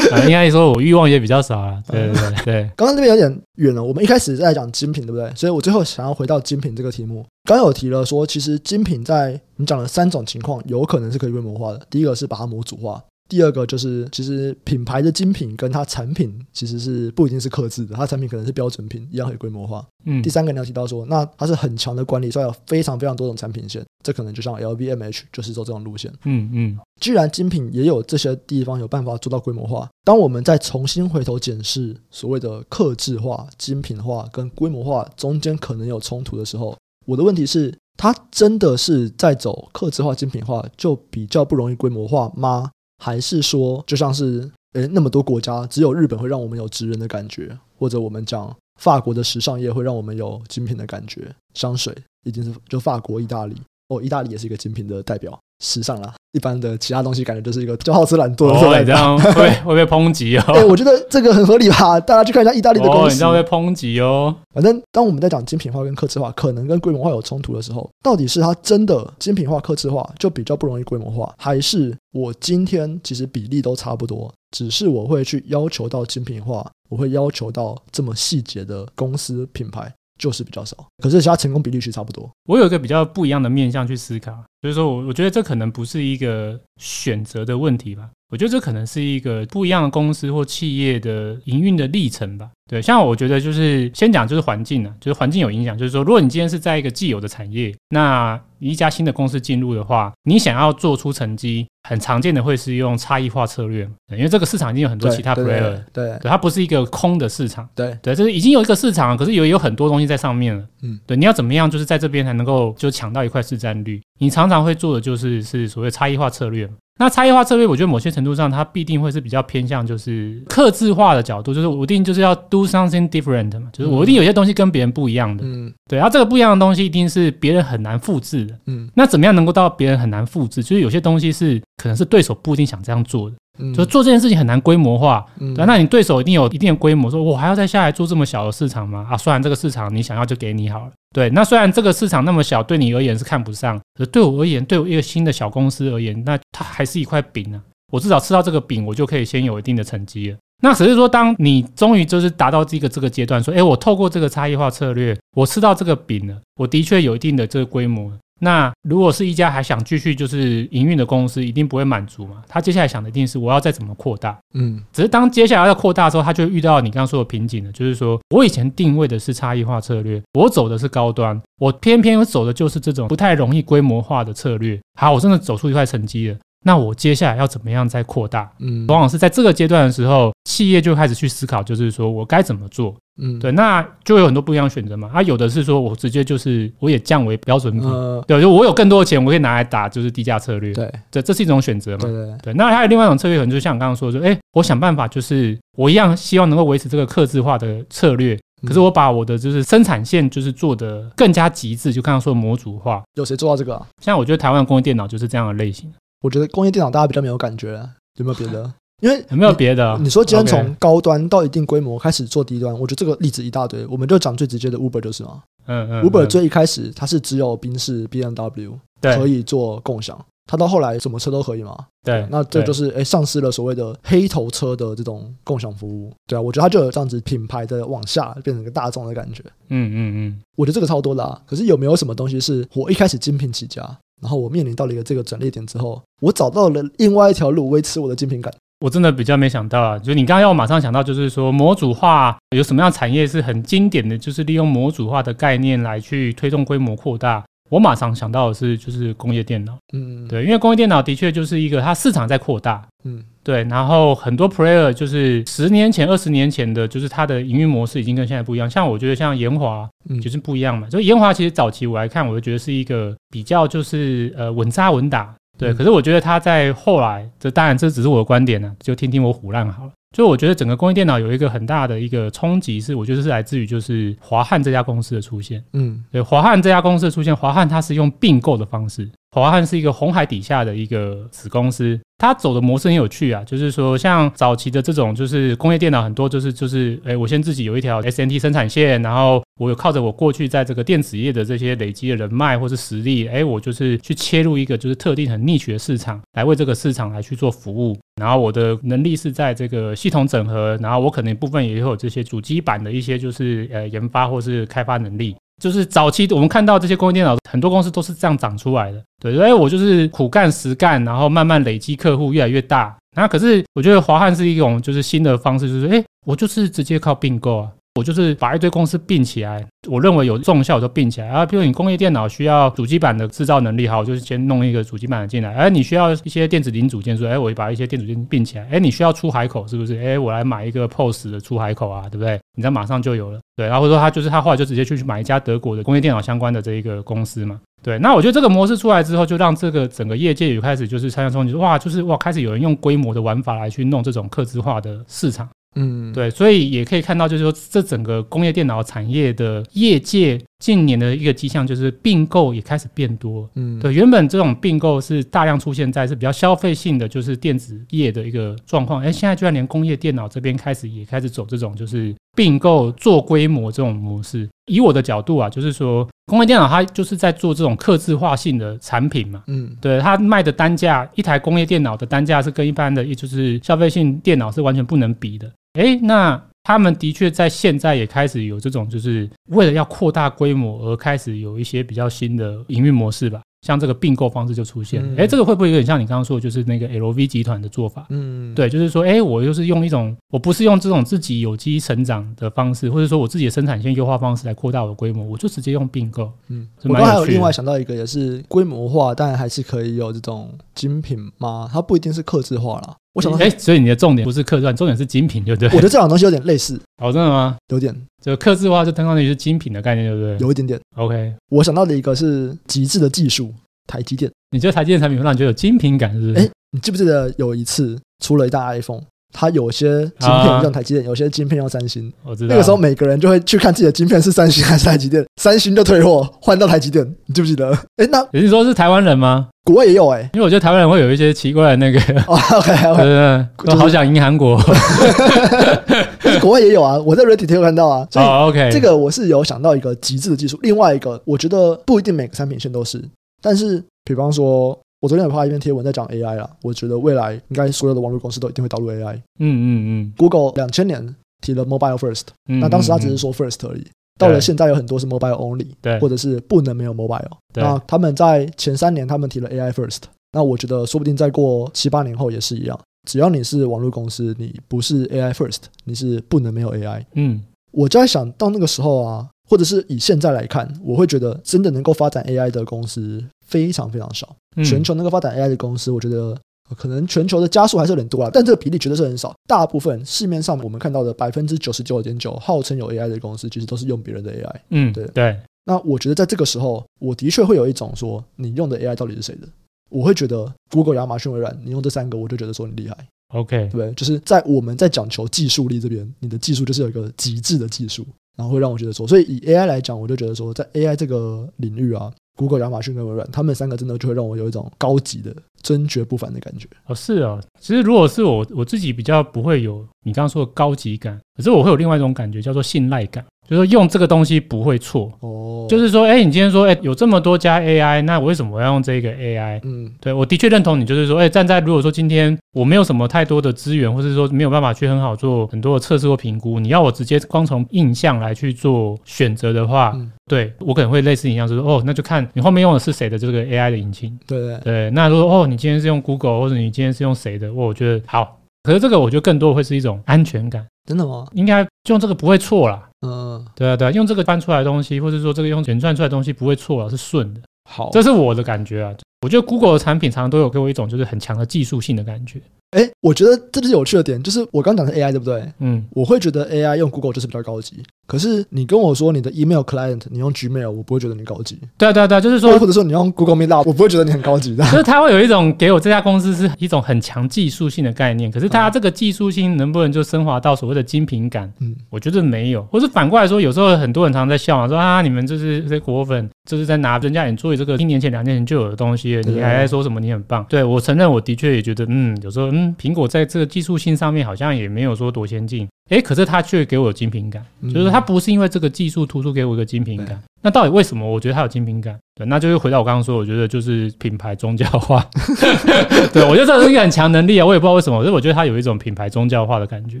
[0.12, 1.82] 啊，应该说我欲望也比较少啊。
[1.88, 2.70] 对对对对。
[2.76, 5.32] 刚刚那边有点远了，我们一开始在讲精品，对不对？
[5.34, 7.26] 所以我最后想要回到精品这个题目。
[7.42, 11.80] 刚刚有提了说，其实精品在你讲的三种情况，有可能是可以被模化的。
[11.90, 13.02] 第一个是把它模组化。
[13.28, 19.84] 第二个就是，其实品牌的精品跟它产品其实是不一定是克制的，它产品可能是标准品，一样可以规模化。
[20.04, 26.12] 嗯，第三个你要提到说，那它是很强的管理，所以有非常非常多种产品线，这可能就像 LVMH 就是走这种路线。
[26.24, 42.70] 嗯嗯，既然精品也有这些地方有办法做到规模化，当我们再重新回头检视所谓的克制化、精品化跟规模化中间可能有冲突的时候，我的问题是，它真的是在走克制化、精品化就比较不容易规模化吗？
[43.04, 51.30] 还是说，就像是诶，那么多国家，只有日本会让我们有职人的感觉，或者我们讲法国的时尚业会让我们有精品的感觉。
[51.52, 53.54] 香水已经是就法国、意大利
[53.88, 55.38] 哦，意大利也是一个精品的代表。
[55.60, 56.14] 时尚啦。
[56.32, 60.42] 一般的其他东西感觉就是一个就好吃懒做的这样 会会被抨击哦。
[60.48, 62.00] 哎，我觉得这个很合理吧？
[62.00, 64.34] 大家去看一下意大利的公司，哦、你这样会被抨击哦。
[64.52, 79.92] 反正当我们在讲精品化跟客制化可能跟规模化有冲突的时候，到底是它真的精品化、客制化就比较不容易规模化，还是我今天其实比例都差不多，只是我会去要求到精品化，我会要求到这么细节的公司品牌。
[80.18, 82.30] 就是比较少，可是其他成功比例其实差不多。
[82.46, 92.50] 我有一个比较不一样的面向去思考，就是说我我觉得这可能不是一个选择的问题吧，我觉得这可能是一个不一样的公司或企业的营运的历程吧。
[92.70, 101.66] 对，像我觉得就是先讲就是环境啊，就是环境有影响，就是说如果你今天是在一个既有的产业，那一家新的公司进入的话，你想要做出成绩。
[101.86, 114.00] 很常见的会是用差异化策略，因为这个市场已经有很多其他 player，对，对，它不是一个空的市场，对，对，就是已经有一个市场，可是有有很多东西在上面了，嗯，对，你要怎么样，就是在这边才能够就抢到一块市占率？
[114.18, 116.68] 你常常会做的就是是所谓差异化策略。
[116.96, 130.62] 那差异化策略，我觉得某些程度上，它必定会是比较偏向就是克制化的角度，就是我一定就是要 do something different 嘛，就是我一定有些东西跟别人不一样的，嗯，对，然后这个不一样的东西一定是别人很难复制的，嗯，那怎么样能够到别人很难复制？
[130.62, 133.36] 就是有些东西是可能是对手不一定想这样做的。
[133.58, 139.06] 嗯，就做这件事情很难规模化，嗯，对，那你对手一定有一定的规模，说我还要再下来做这么小的市场吗？
[139.10, 147.60] 啊，虽然这个市场你想要就给你好了，对，那虽然这个市场那么小，对你而言是看不上，可是对我而言，对我一个新的小公司而言，那它还是一块饼啊，
[147.92, 150.36] 我至少吃到这个饼，我就可以先有一定的成绩了。
[150.62, 158.10] 那只是说，当你终于就是达到这个这个阶段，说，哎，我透过这个差异化策略，我吃到这个饼了，我的确有一定的这个规模。
[158.40, 162.42] 那如果是一家还想继续就是营运的公司，一定不会满足嘛。
[162.48, 164.36] 他接下来想的一定是我要再怎么扩大。
[164.54, 174.78] 嗯，只是当接下来要扩大的时候，他就遇到你刚刚说的瓶颈了，就是说我以前定位的是差异化策略，我走的是高端，我偏偏我走的就是这种不太容易规模化的策略。
[174.98, 176.36] 好，我真的走出一块成绩了。
[176.66, 178.50] 那我接下来要怎么样再扩大？
[178.58, 182.94] 嗯，往往是在这个阶段的时候，企业就开始去思考，就是说我该怎么做？
[183.20, 185.08] 嗯，对，那就有很多不一样选择嘛。
[185.12, 190.72] 啊，有的是说我直接就是我也降为标准品，呃、对，就我有更多的钱，我可以拿来打就是低价策略。
[190.72, 191.98] 对，这这是一种选择嘛。
[191.98, 192.54] 对对对，对。
[192.54, 203.02] 那还有另外一种策略，可能就像我刚刚说的，说，哎，我想办法就是我一样希望能够维持这个克制化的策略，可是我把我的就是生产线就是做的更加极致，就刚刚说的模组化。
[203.14, 203.86] 有谁做到这个、啊？
[204.02, 205.92] 像我觉得台湾的工业电脑就是这样的类型。
[206.24, 207.78] 我觉得工业电脑大家比较没有感觉，
[208.16, 208.72] 有没有别的？
[209.02, 209.98] 因为有没有别的？
[210.00, 213.84] 你说今天从高端到一定规模开始做低端，我觉得这个例子一大堆。
[213.86, 215.42] 我们就讲最直接的 Uber 就是嘛。
[215.66, 216.02] 嗯嗯。
[216.02, 221.76] Uber 最一开始它是只有宾士 BMW 可以做共享，它到后来什么车都可以嘛。
[222.02, 222.26] 对。
[222.30, 226.10] 那这就是哎，丧失了所谓的黑头车的这种共享服务。
[226.26, 229.42] 对啊，我觉得它就有这样子品牌的往下变成一个大众的感觉。
[229.68, 230.40] 嗯嗯嗯。
[230.56, 231.42] 我觉得这个超多啦啊。
[231.46, 233.84] 可是有没有什么东西是我一开始精品起家？
[234.24, 238.50] 然后我面临到了一个这个转捩点之后，我找到了另外一条路维持我的精品感。
[238.80, 247.44] 我真的比较没想到啊，就你刚刚要我马上想到，就是说模组化有什么样产业是很经典的，就是利用模组化的概念来去推动规模扩大。
[247.70, 249.76] 我马上想到的是，就是工业电脑。
[249.92, 252.86] 嗯，对，因为工业电脑的确就是一个它市场在扩大。
[253.04, 253.22] 嗯。
[253.42, 258.70] 对，然后很多 player 就是十年前、二十年前的，就是它的营运模式已经跟现在不一样。
[258.70, 260.88] 像我觉得像延华，嗯，就是不一样嘛。
[260.88, 265.34] 就延华其实早期我来看，我就觉得是一个比较就是呃稳扎稳打。
[265.64, 269.92] 对，可是我觉得他在后来，这当然这只是我的观点呢、啊，就听听我胡乱好了。
[270.14, 275.60] 就我觉得整个工业电脑有一个很大的一个冲击，是我觉得是来自于就是华汉这家公司的出现。
[275.72, 279.10] 嗯，对，华汉这家公司的出现，华汉它是用并购的方式。
[279.32, 305.36] 华汉是一个红海底下的一个子公司，它走的模式很有趣啊，就是说像早期的这种就是工业电脑很多就是就是，哎，我先自己有一条 SMT 生产线，然后我有靠着我过去在这个电子业的这些累积的人脉或是实力，哎，我就是去切入一个就是特定很 niche 的市场，来为这个市场来去做服务，然后我的能力是在这个系统整合，然后我可能部分也有这些主机板的一些就是呃研发或是开发能力。
[305.64, 309.02] 就是早期我们看到这些工业电脑，很多公司都是这样长出来的。
[309.18, 312.94] 对，所以我就是苦干实干，然后慢慢累积客户越来越大。
[313.16, 317.70] 那可是我觉得华汉是一种就是新的方式，就是哎，我就是直接靠并购啊。
[317.94, 321.28] 我就是把一堆公司并起来，我认为有重效就并起来。
[321.28, 325.54] 啊，比如你工业电脑需要主机板的制造能力，好，我就是先弄一个主机板的进来。
[325.54, 328.66] 哎，你需要一些电子零组件，说，哎，我把一些电子件并起来。
[328.68, 329.96] 哎，你需要出海口，是不是？
[330.04, 332.40] 哎，我来买一个 POS 的出海口啊，对不对？
[332.56, 333.38] 你这马上就有了。
[333.54, 337.60] 对，然后说他就是他后来就直接去买一家德国的工业电脑相关的这一个公司嘛。
[337.80, 345.48] 对，那我觉得这个模式出来之后，就让这个整个业界也开始就是参加冲击，哇，就是哇，开始有人用规模的玩法来去弄这种客制化的市场。
[345.74, 353.48] 嗯，对，所以也可以看到，就是说这整个工业电脑产业的业界近年的一个迹象，就是并购也开始变多。
[353.54, 359.02] 嗯，对，原本这种并购是大量出现在是比较消费性的，就是电子业的一个状况。
[359.02, 364.48] 哎，现在居然连工业电脑这边开始也开始走这种就是并购做规模这种模式。
[364.66, 369.42] 以我的角度啊，就是说工业电脑它就是在做这种客制化性的产品嘛。
[369.48, 375.50] 嗯，对，它卖的单价，一台工业电脑的单价是跟一般的，也就是消费性电脑是完全不能比的。
[375.74, 383.40] 哎，那他们的确在现在也开始有这种，就是为了要扩大规模而开始有一些比较新的营运模式吧。
[383.66, 388.04] 像这个并购方式就出现，哎、嗯，这个会不会有点像你刚刚说的，就是那个 LV 集团的做法？
[388.10, 396.30] 嗯，对，就是说，哎，我就是用一种，我不是用这种自己有机成长的方式，或者说我自己的生产线优化方式来扩大我的规模，我就直接用并购。
[396.48, 401.68] 嗯，我刚还有另外想到一个，也是规模化，但还是可以有这种精品吗？
[401.72, 402.94] 它不一定是克制化啦。
[403.14, 405.68] 我想到，哎，所以你的重点不是客制，重点是精品，对不对？
[405.68, 406.80] 我觉得这两个东西有点类似。
[407.00, 407.56] 哦，真的吗？
[407.68, 410.36] 有点，就客制化就相当于是精品的概念，对不对？
[410.44, 410.80] 有一点点。
[410.96, 413.54] OK，我想到的一个是极致的技术，
[413.86, 414.30] 台积电。
[414.50, 416.34] 你觉得台积电产品会让你觉得有精品感，是不是？
[416.34, 422.12] 哎，你记不记得有一次出了一代 iPhone，它有些晶片用台积电，有些晶片用三星。
[422.24, 422.54] 我知道。
[422.54, 427.04] 那个时候每个人就会去看自己的晶片是三星还是台积电，三星就退货，换到台积电。
[427.26, 427.72] 你记不记得？
[427.96, 429.50] 哎，那你是说是台湾人吗？
[429.64, 434.60] 国外也有哎、欸，因为我觉得台湾人会有一些奇怪的那个，OK，对对对，好想赢韩国。
[436.40, 438.06] 国外也有啊，我在 Reddit 有看到啊。
[438.10, 440.58] 所以 OK，这个我是有想到一个极致的技术。
[440.60, 443.02] 另外一个，我觉得不一定每个产品线都是，
[443.40, 449.14] 但是比方说，我昨天有发一篇贴文在讲 AI 啦，我觉得未来应该所有的网络公司都一定会导入 AI。
[449.14, 452.24] 嗯嗯嗯，Google 两千年提了 Mobile First，
[452.60, 453.86] 那当时他只是说 First 而已。
[454.18, 457.30] 到了现在有很多是 mobile only，对，或者是不能没有 mobile。
[457.54, 462.78] 那他们在前三年他们提了 AI first，那我觉得说不定再过七八年后也是一样。
[463.08, 467.04] 只要你是网络公司，你不是 AI first，你是不能没有 AI。
[467.14, 474.34] 嗯，我就在想到那个时候啊，或者是以现在来看，我会觉得真的能够发展 AI 的公司非常非常少。
[474.64, 476.36] 全球能够发展 AI 的公司，我觉得。
[476.76, 479.34] 可能全球的加速还是有点多啊，但这个比例绝对是很少。
[479.46, 484.54] 大部分市面上我们看到的百分之九十九点九号称有 AI 的公司，其实都是用别人的 AI。
[484.70, 485.38] 嗯，对对。
[485.66, 489.48] 那我觉得在这个时候，我的确会有一种说，你用的 AI 到底是谁的？
[489.90, 492.96] 我会觉得 Google、亚马逊、微软，你用这三个，我就觉得说你厉害。
[493.34, 498.04] OK，对，就是在我们在讲求技术力这边，你的技术就是有一个极致的技术，
[498.36, 502.12] 然后会让我觉得说，所以以 AI 来讲，我就觉得说，在 AI 这个领域啊。
[502.36, 506.68] Google、亚马逊跟微软，他们三个真的就会让我有一种高级的、真绝不凡的感觉。
[506.86, 513.24] 哦，是啊，其实如果是我，我自己比较不会有你刚刚说的高级感，可是我会有另外一种感觉，叫做信赖感。
[513.48, 519.60] 就是说用这个东西不会错哦，就是说，哎，你今天说，哎，有这么多家 AI，那我为什么我要用这个 AI？
[519.64, 534.18] 嗯，对，我的确认同你，就是说，哎，站在如果说今天我没有什么太多的资源，或者说没有办法去很好做很多的测试或评估，你要我直接光从印象来去做选择的话，嗯、对我可能会类似你一样，就是说，哦，那就看你后面用的是谁的这个 AI 的引擎。
[534.26, 538.40] 对对对，那如果哦，你今天是用 Google，或者你今天是用谁的，我觉得好。
[538.62, 540.64] 可是这个我觉得更多会是一种安全感。
[540.86, 541.26] 真的吗？
[541.32, 542.88] 应该用这个不会错啦。
[543.06, 547.40] 嗯，对啊，对啊，用这个翻出来的东西，或者说这个用钱赚出来的东西不会错了，是顺的。
[547.70, 548.94] 好，这是我的感觉啊。
[549.24, 552.42] 我觉得 Google 的产品常常都有给我一种就是很强的技术性的感觉。
[552.72, 555.42] 哎，我觉得这就是有趣的点，就是我刚讲的 AI 对不对？
[555.60, 557.76] 嗯，我会觉得 AI 用 Google 就是比较高级。
[558.06, 561.56] 可是你跟我说你的 email client 你用 Gmail，我不会觉得你高级。
[561.78, 564.64] 对啊对啊对啊，就是说，或者说你用 Google Meet，我不会觉得你很高级的。
[564.64, 571.50] 就是它会有一种给我这家公司是一种很强技术性的概念，可是它这个技术性能不能就升华到所谓的精品感？
[571.60, 572.62] 嗯，我觉得没有。
[572.64, 580.44] 或是反过来说，有时候很多人常常在笑啊，说啊，你们就是这些果粉，就是在拿人家你做这个一年前、两年前就有的东西，你还在说什么你很棒？
[580.48, 585.68] 对，我承认，我的确也觉得，嗯，有时候嗯，苹果在这个技术性上面好像也没有说多先进。
[585.90, 590.18] 诶，可是它却给我有精品感，就是它不是因为这个技术突出给我一个精品感。
[590.40, 591.98] 那到底为什么我觉得它有精品感？
[592.14, 595.06] 对，那就是回到我刚刚说，我觉得就是品牌宗教化。
[596.10, 600.00] 对，我觉得这是一个很强能力啊，我也不知道为什么，可是我觉得它有一种品牌宗教化的感觉。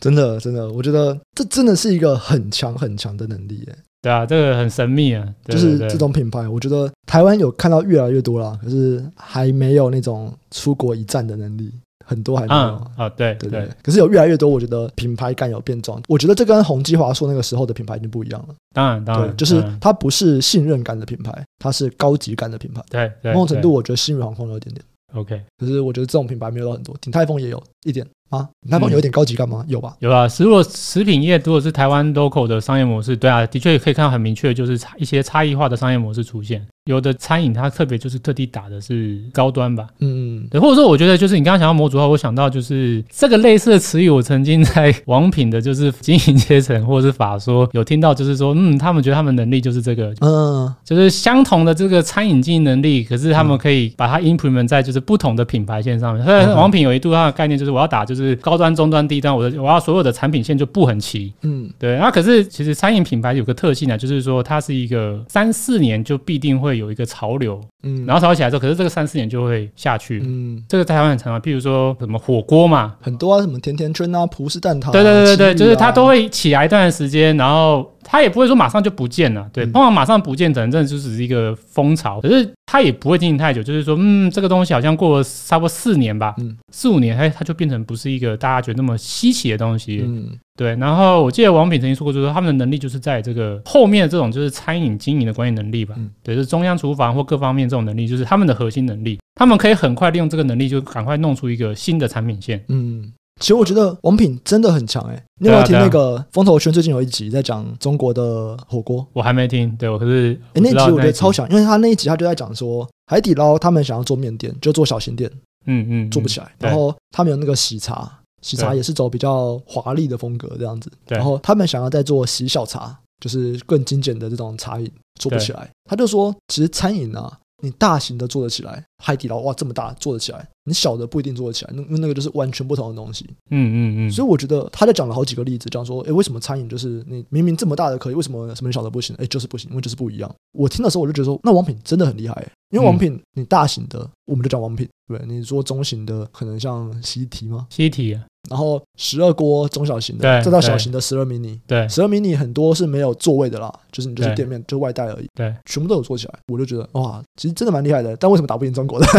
[0.00, 3.76] 真的，真的，我觉得这真的是一个很强很强的能力耶。
[4.02, 11.72] 对啊，这个很神秘啊，就是这种品牌，我觉得台湾有看到越来越多了，可是还没有那种出国一战的能力。
[12.08, 16.00] 很多还没有啊、嗯哦，对对对，可是有越来越多，我觉得品牌感有变壮。
[16.06, 18.54] 我觉得这跟宏基华硕那个时候的品牌已经不一样了。
[18.72, 22.80] 当然，当然，就是它不是信任感的品牌，它是高级感的品牌。
[22.88, 24.84] 对，对某种程度，我觉得新宇航空有一点点。
[25.14, 28.48] OK，可是我觉得这种品牌没有到很多，鼎泰丰也有一点啊。
[28.62, 29.64] 鼎泰丰有点高级感吗？
[29.68, 29.96] 有吧？
[30.00, 30.26] 有啊。
[30.38, 36.66] 如果食品业如果是台湾 local 的商业模式，对啊，的确可以看到很明确，就是差一些差异化的商业模式出现。
[36.86, 56.24] 有的餐饮它特别就是特地打的是高端吧，嗯，对，或者说我觉得就是你刚刚想到模组化，我想到就是这个类似的词语，我曾经在王品的就是经营阶层或者是法说有听到，就是说，嗯，他们觉得他们能力就是这个，嗯，就是相同的这个餐饮经营能力，可是他们可以把它 implement 在就是不同的品牌线上面。
[56.24, 61.96] 所以王品有一度它的概念就是我要打就是高端、中端、低端，我的我要所有的产品线就不很齐，嗯，对。
[61.98, 77.92] 那可是其实餐饮品牌有个特性呢，就是说它是一个三四年就必定会有一个潮流，嗯，然后潮起来之后，可是这个三四年就会下去，嗯，这个台湾很常啊，譬如说什么火锅嘛，很多啊，什么甜甜圈啊、葡式蛋挞、啊，对对对对，就是它都会起来一段时间，然后。
[78.08, 90.74] 它也不会说马上就不见了，对，通常马上不见，可能真的就只是一个风潮，可是它也不会经营太久，就是说，嗯，这个东西好像过了差不多四年吧，嗯，四五年，它它就变成不是一个大家觉得那么稀奇的东西，嗯，对。
[90.76, 103.12] 然后我记得王品曾经说过，就是说他们的能力就是在这个后面的这种就是餐饮经营的管理能力吧，嗯，对，就是中央厨房或各方面这种能力，就是他们的核心能力，他们可以很快利用这个能力，就赶快弄出一个新的产品线，嗯。
[103.38, 109.06] 其实我觉得王品真的很强哎、欸，你有没有听那个风头圈最近有一集在讲中国的火锅？
[109.12, 115.30] 我还没听，对我可是哎、欸、那集我觉得超强，因为他那一集他就在讲说海底捞他们想要做面店，就做小型店，
[115.66, 116.50] 嗯嗯，做不起来。
[116.58, 118.10] 然后他们有那个喜茶，
[118.42, 120.90] 喜茶也是走比较华丽的风格这样子。
[121.06, 125.70] 然后他们想要再做喜小茶，就是更精简的这种茶饮，做不起来。
[125.88, 127.38] 他就说，其实餐饮啊。
[127.62, 133.26] 你大型的做得起来，海底捞哇这么大做得起来，你小的不一定做得起来，那那个就是完全不同的东西。
[133.50, 134.10] 嗯嗯嗯。
[134.10, 139.14] 所以我觉得他在讲了好几个例子，讲说，哎，为什么餐饮就是你明明这么大的可以，为什么什么小的不行？
[139.18, 140.34] 哎，就是不行，因为就是不一样。
[140.52, 142.34] 我听的时候我就觉得说，那王品真的很厉害，
[142.70, 147.66] 因为王品你大型的我们就讲王品，对，你说中型的可能像西提吗？
[147.70, 148.18] 西提。
[148.48, 159.06] 然后十二锅中小型的，再到小型的十二迷你，对，十二迷你很多是没有座位的啦，就是你就是店面就外带而已，对，全部都有做起来，我就觉得哇，其实真的蛮厉害的，但为什么打不赢中国的？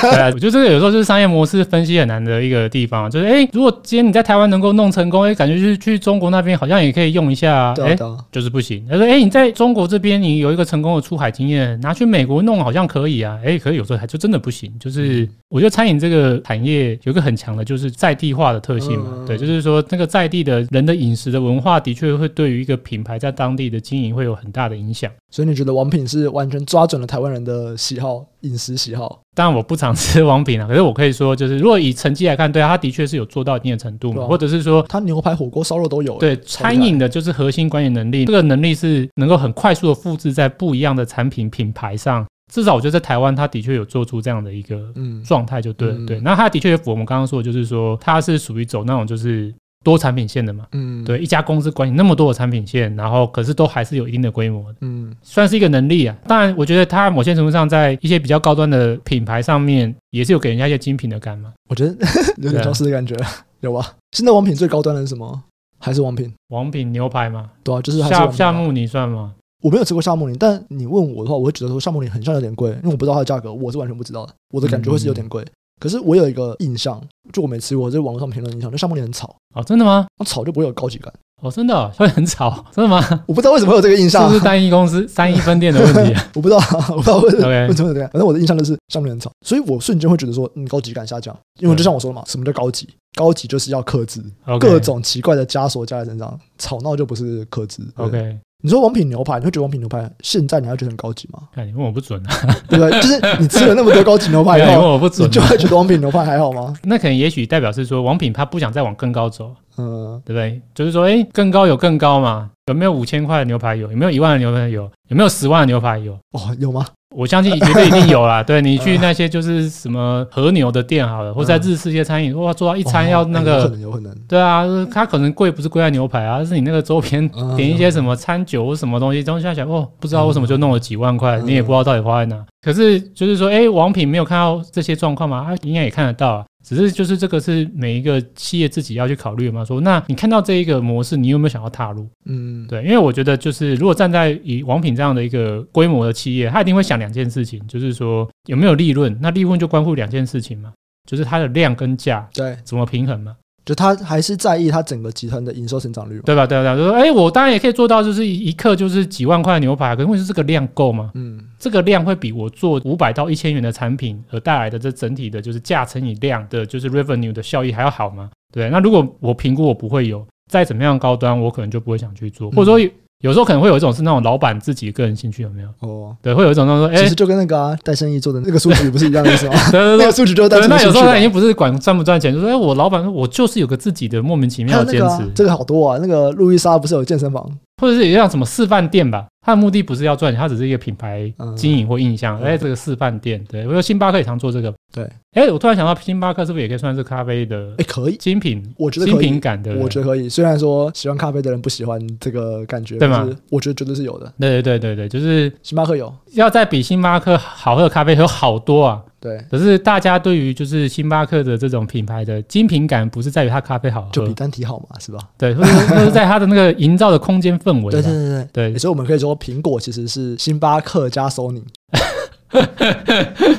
[0.00, 7.96] 对啊， 我觉得这个有时候就是商业模式分析很难的一个地方，就是哎，如果今天你在台湾能够弄成功，哎，感觉就是去中国那边好像也可以用一下，哎，
[8.32, 8.84] 就是不行。
[8.90, 14.72] 他说，哎，你在中国这边你有一个成功的出海经验，拿去美国弄好像可以啊，哎，可是有时候还就真的不行。
[14.80, 17.88] 就是我觉得餐饮这个产业有一个很强的就是。
[18.00, 25.10] 在地化的特性嘛，嗯、对，就是说那个在地的人的饮食的文化，的确会对于一个品牌在当地的经营会有很大的影响。
[25.30, 29.20] 所以你觉得王品是完全抓准了台湾人的喜好，饮食喜好？
[29.34, 36.18] 当然我不常吃王品啊， 可是我可以说，就是如果以成绩来看，对啊，他的确是有做到一定的程度嘛，啊、或者是说他牛排、火锅、烧肉都有。
[36.18, 42.26] 对，餐饮的就是核心管理能力，这个能力是能够很快速的复制在不一样的产品品牌上。
[42.52, 44.92] 至少我觉得在台湾，他的确有做出这样的一个
[45.24, 46.20] 状态，就对了，嗯、对。
[46.20, 51.18] 那他的确也符合我们刚刚说的，就是说他是属于走那种就是多产品线的嘛，嗯，对。
[51.18, 56.16] 一家公司管理那么多的产品线，然后可是都还是有一定的规模的，嗯，算是一个能力啊。
[56.26, 61.52] 当然，我觉得他某些程度上在一些比较高端的品牌上面，也是有给人家一些精品的感嘛。
[61.68, 61.96] 我觉得
[62.42, 63.94] 有点相似的感觉，啊、有吧？
[64.12, 65.42] 现在王品最高端的是什么？
[65.78, 66.30] 还是王品？
[66.48, 67.50] 王品牛排嘛？
[67.64, 69.32] 对啊，就是夏夏目你算吗？
[69.62, 74.34] 我没有吃过夏目林，但你问我的话，我会觉得说夏目林很像有点贵，因为我不知道它的价格，我是完全不知道的。
[74.54, 75.42] 我的感觉会是有点贵。
[75.42, 77.02] 嗯嗯，可是我有一个印象，
[77.32, 79.34] 就我没吃过，在网络上评论印象，就夏目林很吵。
[79.54, 80.06] 哦，真的吗？
[80.18, 81.12] 那吵就不会有高级感。
[81.42, 83.02] 哦，真的、哦，会很吵，真的吗？
[83.26, 86.30] 我不知道为什么会有这个印象，是不是单一公司、 单一分店的问题、啊？
[86.34, 86.60] 我不知道，
[86.90, 88.10] 我不知道为什么会这样。
[88.12, 91.34] 反正我的印象就是夏目林很吵，所以我瞬间会觉得说，嗯，高级感下降。
[91.60, 92.86] 因为就像我说的嘛，什么叫高级？
[93.16, 94.22] 高级就是要克制
[94.60, 97.82] 各种奇怪的枷锁加在身上，吵闹就不是克制。
[97.96, 98.38] OK。
[98.62, 101.40] 你说王品牛排，你会觉得王品牛排现在你还觉得很高级吗？
[101.54, 102.90] 看你问我不准啊，对不对？
[103.00, 106.74] 就是你吃了那么多高级牛排以后，你问我不准，你就会觉得王品牛排还好吗？
[106.84, 110.60] 那可能也许代表是说王品他不想再往更高走，嗯，对不对？
[110.74, 112.50] 就是说，哎，更高有更高嘛？
[112.66, 113.90] 有没有五千块的牛排有？
[113.90, 114.82] 有没有一万的牛排有？
[115.08, 116.12] 有没有十万的牛排有？
[116.32, 116.86] 哦，有吗？
[117.16, 118.40] 我相信绝对一定有啦。
[118.46, 124.14] 对，你去那些就是什么和牛的店好了，或者在日式一些餐饮，哇，做到一餐要那个，有可能，有可能。
[124.28, 132.44] 对啊，它可能贵不是贵在牛排啊，是你那个周边 点一些什么餐酒或什么东西，东西下来哦，不知道为什么就弄了几万块，你也不知道到底花在哪。
[132.62, 135.44] 可是就是说，哎，王品没有看到这些状况吗？
[135.44, 136.44] 他应该也看得到啊。
[136.62, 139.64] 只是就是这个是每一个企业自己要去考虑的嘛。
[139.64, 142.08] 说，那你看到这一个模式，你有没有想要踏入？
[142.26, 149.18] 嗯，对，因为我觉得就是如果站在以王品这样的一个规模的企业，他一定会想两件事情，就是说有没有利润。
[149.20, 150.72] 那利润就关乎两件事情嘛，
[151.08, 153.36] 就是它的量跟价，对，怎么平衡嘛。
[153.70, 156.44] 就他还是在意他整个集团的营收成长率，对吧？
[156.44, 156.74] 对吧？
[156.74, 161.12] 就说，哎，我当然也可以做到，就是一克就是几万块牛排，可是问题是这个量够吗？
[161.14, 168.28] 嗯，这个量会比我做五百到一千元的产品而带来的这整体的就是价乘以量的，就是 revenue 的效益还要好吗？
[168.52, 175.68] 对，那如果我评估我不会有，再怎么样高端，我可能就不会想去做，或者说有时候可能会有一种是那种老板自己个人兴趣有没有？
[175.80, 179.54] 哦，对，会有一种那种说，哎，其实就跟那个啊带生意做的那个数据不是一样的意思吗？
[179.70, 180.68] 对 对对，那个书局就 是带生意。
[180.70, 185.30] 那有时候他已经不是管赚不赚钱，就说哎，我老板说我就是有个自己的莫名其妙的坚持。
[185.34, 187.46] 这个好多啊，那个路易莎不是有健身房？
[187.80, 192.38] 或者是也像什么示范店吧，它的目的不是要赚钱，它只是一个品牌经营或印象。
[192.42, 194.72] 哎、嗯，这个示范店，对，我说星巴克也常做这个。
[194.92, 197.72] 对，哎，我突然想到，星巴克是不是也可以算是咖啡的？
[197.78, 200.28] 哎，可以，精品，我觉得精品感的，我觉得可以。
[200.28, 203.28] 虽然说喜欢咖啡的人不喜欢这个感觉，对吗？
[203.48, 204.30] 我觉得绝对是有的。
[204.38, 209.02] 对对对对对，就是星巴克有，要再比星巴克好喝的咖啡有好多啊。
[209.20, 215.18] 对，可是大家对于就是星巴克的这种品牌的精品感，不是在于它咖啡好喝，就比单体好嘛，是吧？
[215.36, 217.90] 对，或者或者在它的那个营造的空间氛围。
[217.90, 221.62] 对对对对对，所以我们可以说，苹果其实是星巴克加索尼。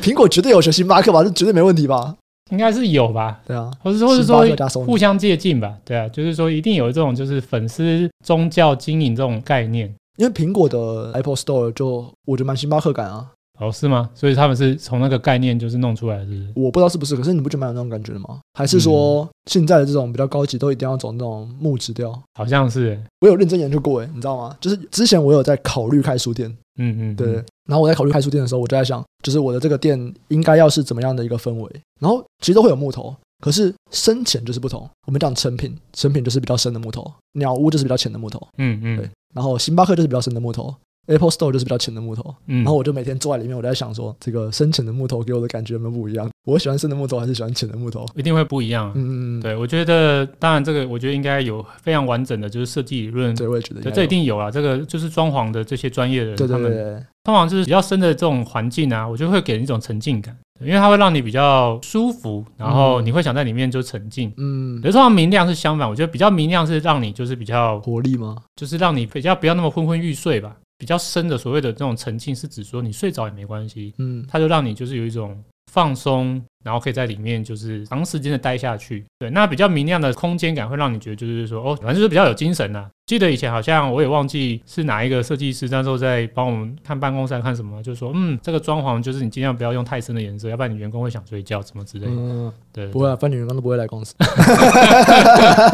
[0.01, 1.23] 苹果绝对有学星巴克吧？
[1.23, 2.15] 这绝对没问题吧？
[2.51, 3.39] 应该是有吧？
[3.45, 5.73] 对啊，或者或者说互相借鉴吧？
[5.85, 9.93] 对啊，就是说一定有这种就是粉丝宗教经营这种概念。
[10.17, 13.27] 因为苹果的 Apple Store 就我觉得蛮星巴克感啊。
[13.59, 14.09] 哦，是吗？
[14.15, 16.51] 所以他们是从那个概念就是弄出来的是不是？
[16.55, 18.39] 我不知道是不是，可是你不觉得蛮有那种感觉的吗？
[18.53, 22.19] 还是说现在的这种比较高级都一定要走那种木质调？
[22.33, 24.57] 好像是，我有认真研究过，诶，你知道吗？
[24.59, 26.49] 就是之前我有在考虑开书店，
[26.79, 27.33] 嗯嗯，对。
[27.69, 31.71] 然后我在考虑开书店的时候，我就在想，就是我的这个店应该要是怎么样的一个氛围？
[31.99, 34.89] 然后其实都会有木头，可是深浅就是不同。
[35.05, 39.09] 我们讲成品，成品就是比较深的木头；鸟屋就是比较浅的木头，嗯嗯，对。
[39.35, 40.73] 然后星巴克就是比较深的木头。
[41.07, 46.29] Apple Store 就是比较浅的木头，嗯，然后我就每天坐在里面，我在想说，这个深浅的木头给我的感觉有没有不一样？
[46.45, 48.05] 我喜欢深的木头还是喜欢浅的木头？
[48.15, 48.91] 一定会不一样。
[48.95, 53.35] 嗯嗯，对，我觉得，当然这个我觉得应该有非常完整的，就是设计理论。
[53.35, 54.49] 对，我也觉得，这一定有啊。
[54.49, 64.31] 这个就是装潢的这些专业的人，对对对，他们通常就是比较深的这种环境啊，我觉得会给人一种沉浸感，因为它会让你比较舒服，然后你会想在里面就沉浸。
[64.37, 68.37] 嗯，有时候明亮是相反，我觉得比较明亮是让你就是比较活力吗？
[68.55, 70.55] 就是让你比较不要那么昏昏欲睡吧。
[70.81, 75.39] 比较深的所谓的这种沉浸，是指说你睡着也没关系，嗯，它就让你就是有一种
[75.71, 76.43] 放松。
[76.63, 82.89] 然后可以在里面就是长时间的待下去，对，那比较明亮的空间感会让你觉得就是说哦，反正就是比较有精神呐、啊。
[83.11, 92.11] 记得以前好像我也忘记是哪一个设计师，那时候在帮我们看办公室看什么，就是说嗯，这个装潢就是你尽量不要用太深的颜色，要不然你员工会想睡觉什么之类的。
[92.15, 94.15] 嗯，对，不会啊，反正员工都不会来公司。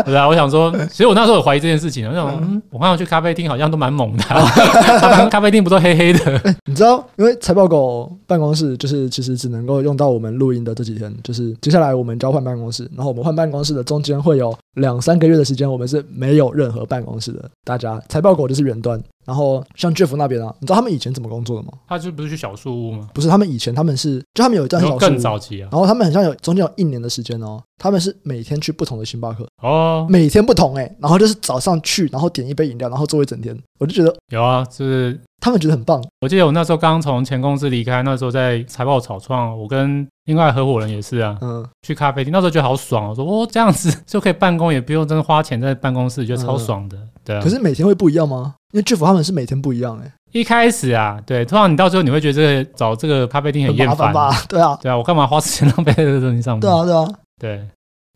[0.04, 6.56] 对啊，我想说，其实我那时候有怀疑这件事情，我想嗯，我刚刚去咖啡厅好像都蛮猛的、啊， 咖啡厅不都黑黑的？
[6.66, 11.56] 你知道，因为财报狗办公室就是其实只能够用到我们录音的这几天，就是。
[11.62, 17.50] 接下来我们交换办公室，然后我们换办公室的中间会有两三个月的时间，我们是没有任何办公室的。
[17.64, 21.74] 大家财报狗就是远端，然后像 Jeff 那边啊，你知道他们以前怎么工作的吗？
[21.88, 23.10] 他就不是去小树屋吗？
[23.14, 35.20] 不是，他们以前他们是就他们有一段小树屋更早期啊，然后他们很像有中间有一年的时间哦，他们是每天去不同的星巴克哦，每天不同哎、欸，然后就是早上去，然后点一杯饮料，然后坐一整天，我就觉得有啊，就是。
[35.40, 36.04] 他们觉得很棒。
[36.22, 46.98] 我记得我那时候刚从前公司离开，那时候在财报草创，我跟另外合伙人也是啊，嗯，去咖啡厅，那时候觉得好爽，我说哦，这样子 就可以办公，也不用真的花钱在办公室，觉得超爽的。
[47.28, 47.42] 对啊。
[47.44, 48.56] 可是每天会不一样吗？
[48.74, 50.12] 因为 Jeff 他们是每天不一样哎。
[50.32, 54.32] 一开始啊，对，通常你到最后你会觉得这个找这个咖啡厅很厌烦吧？
[54.48, 56.62] 对啊，对啊，我干嘛花时间浪费在这个东西上面？
[56.62, 57.08] 对啊，对啊，
[57.40, 57.62] 对。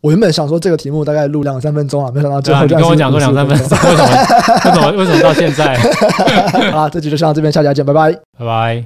[0.02, 4.10] 我原本想说这个题目大概录两三分钟啊，没想到最后就、啊、你跟我讲说两三分钟，为什么？
[4.64, 4.90] 为什么？
[4.98, 5.78] 为什么到现在？
[6.72, 8.84] 好啦，这集就上到这边，下期再见，拜拜，拜拜。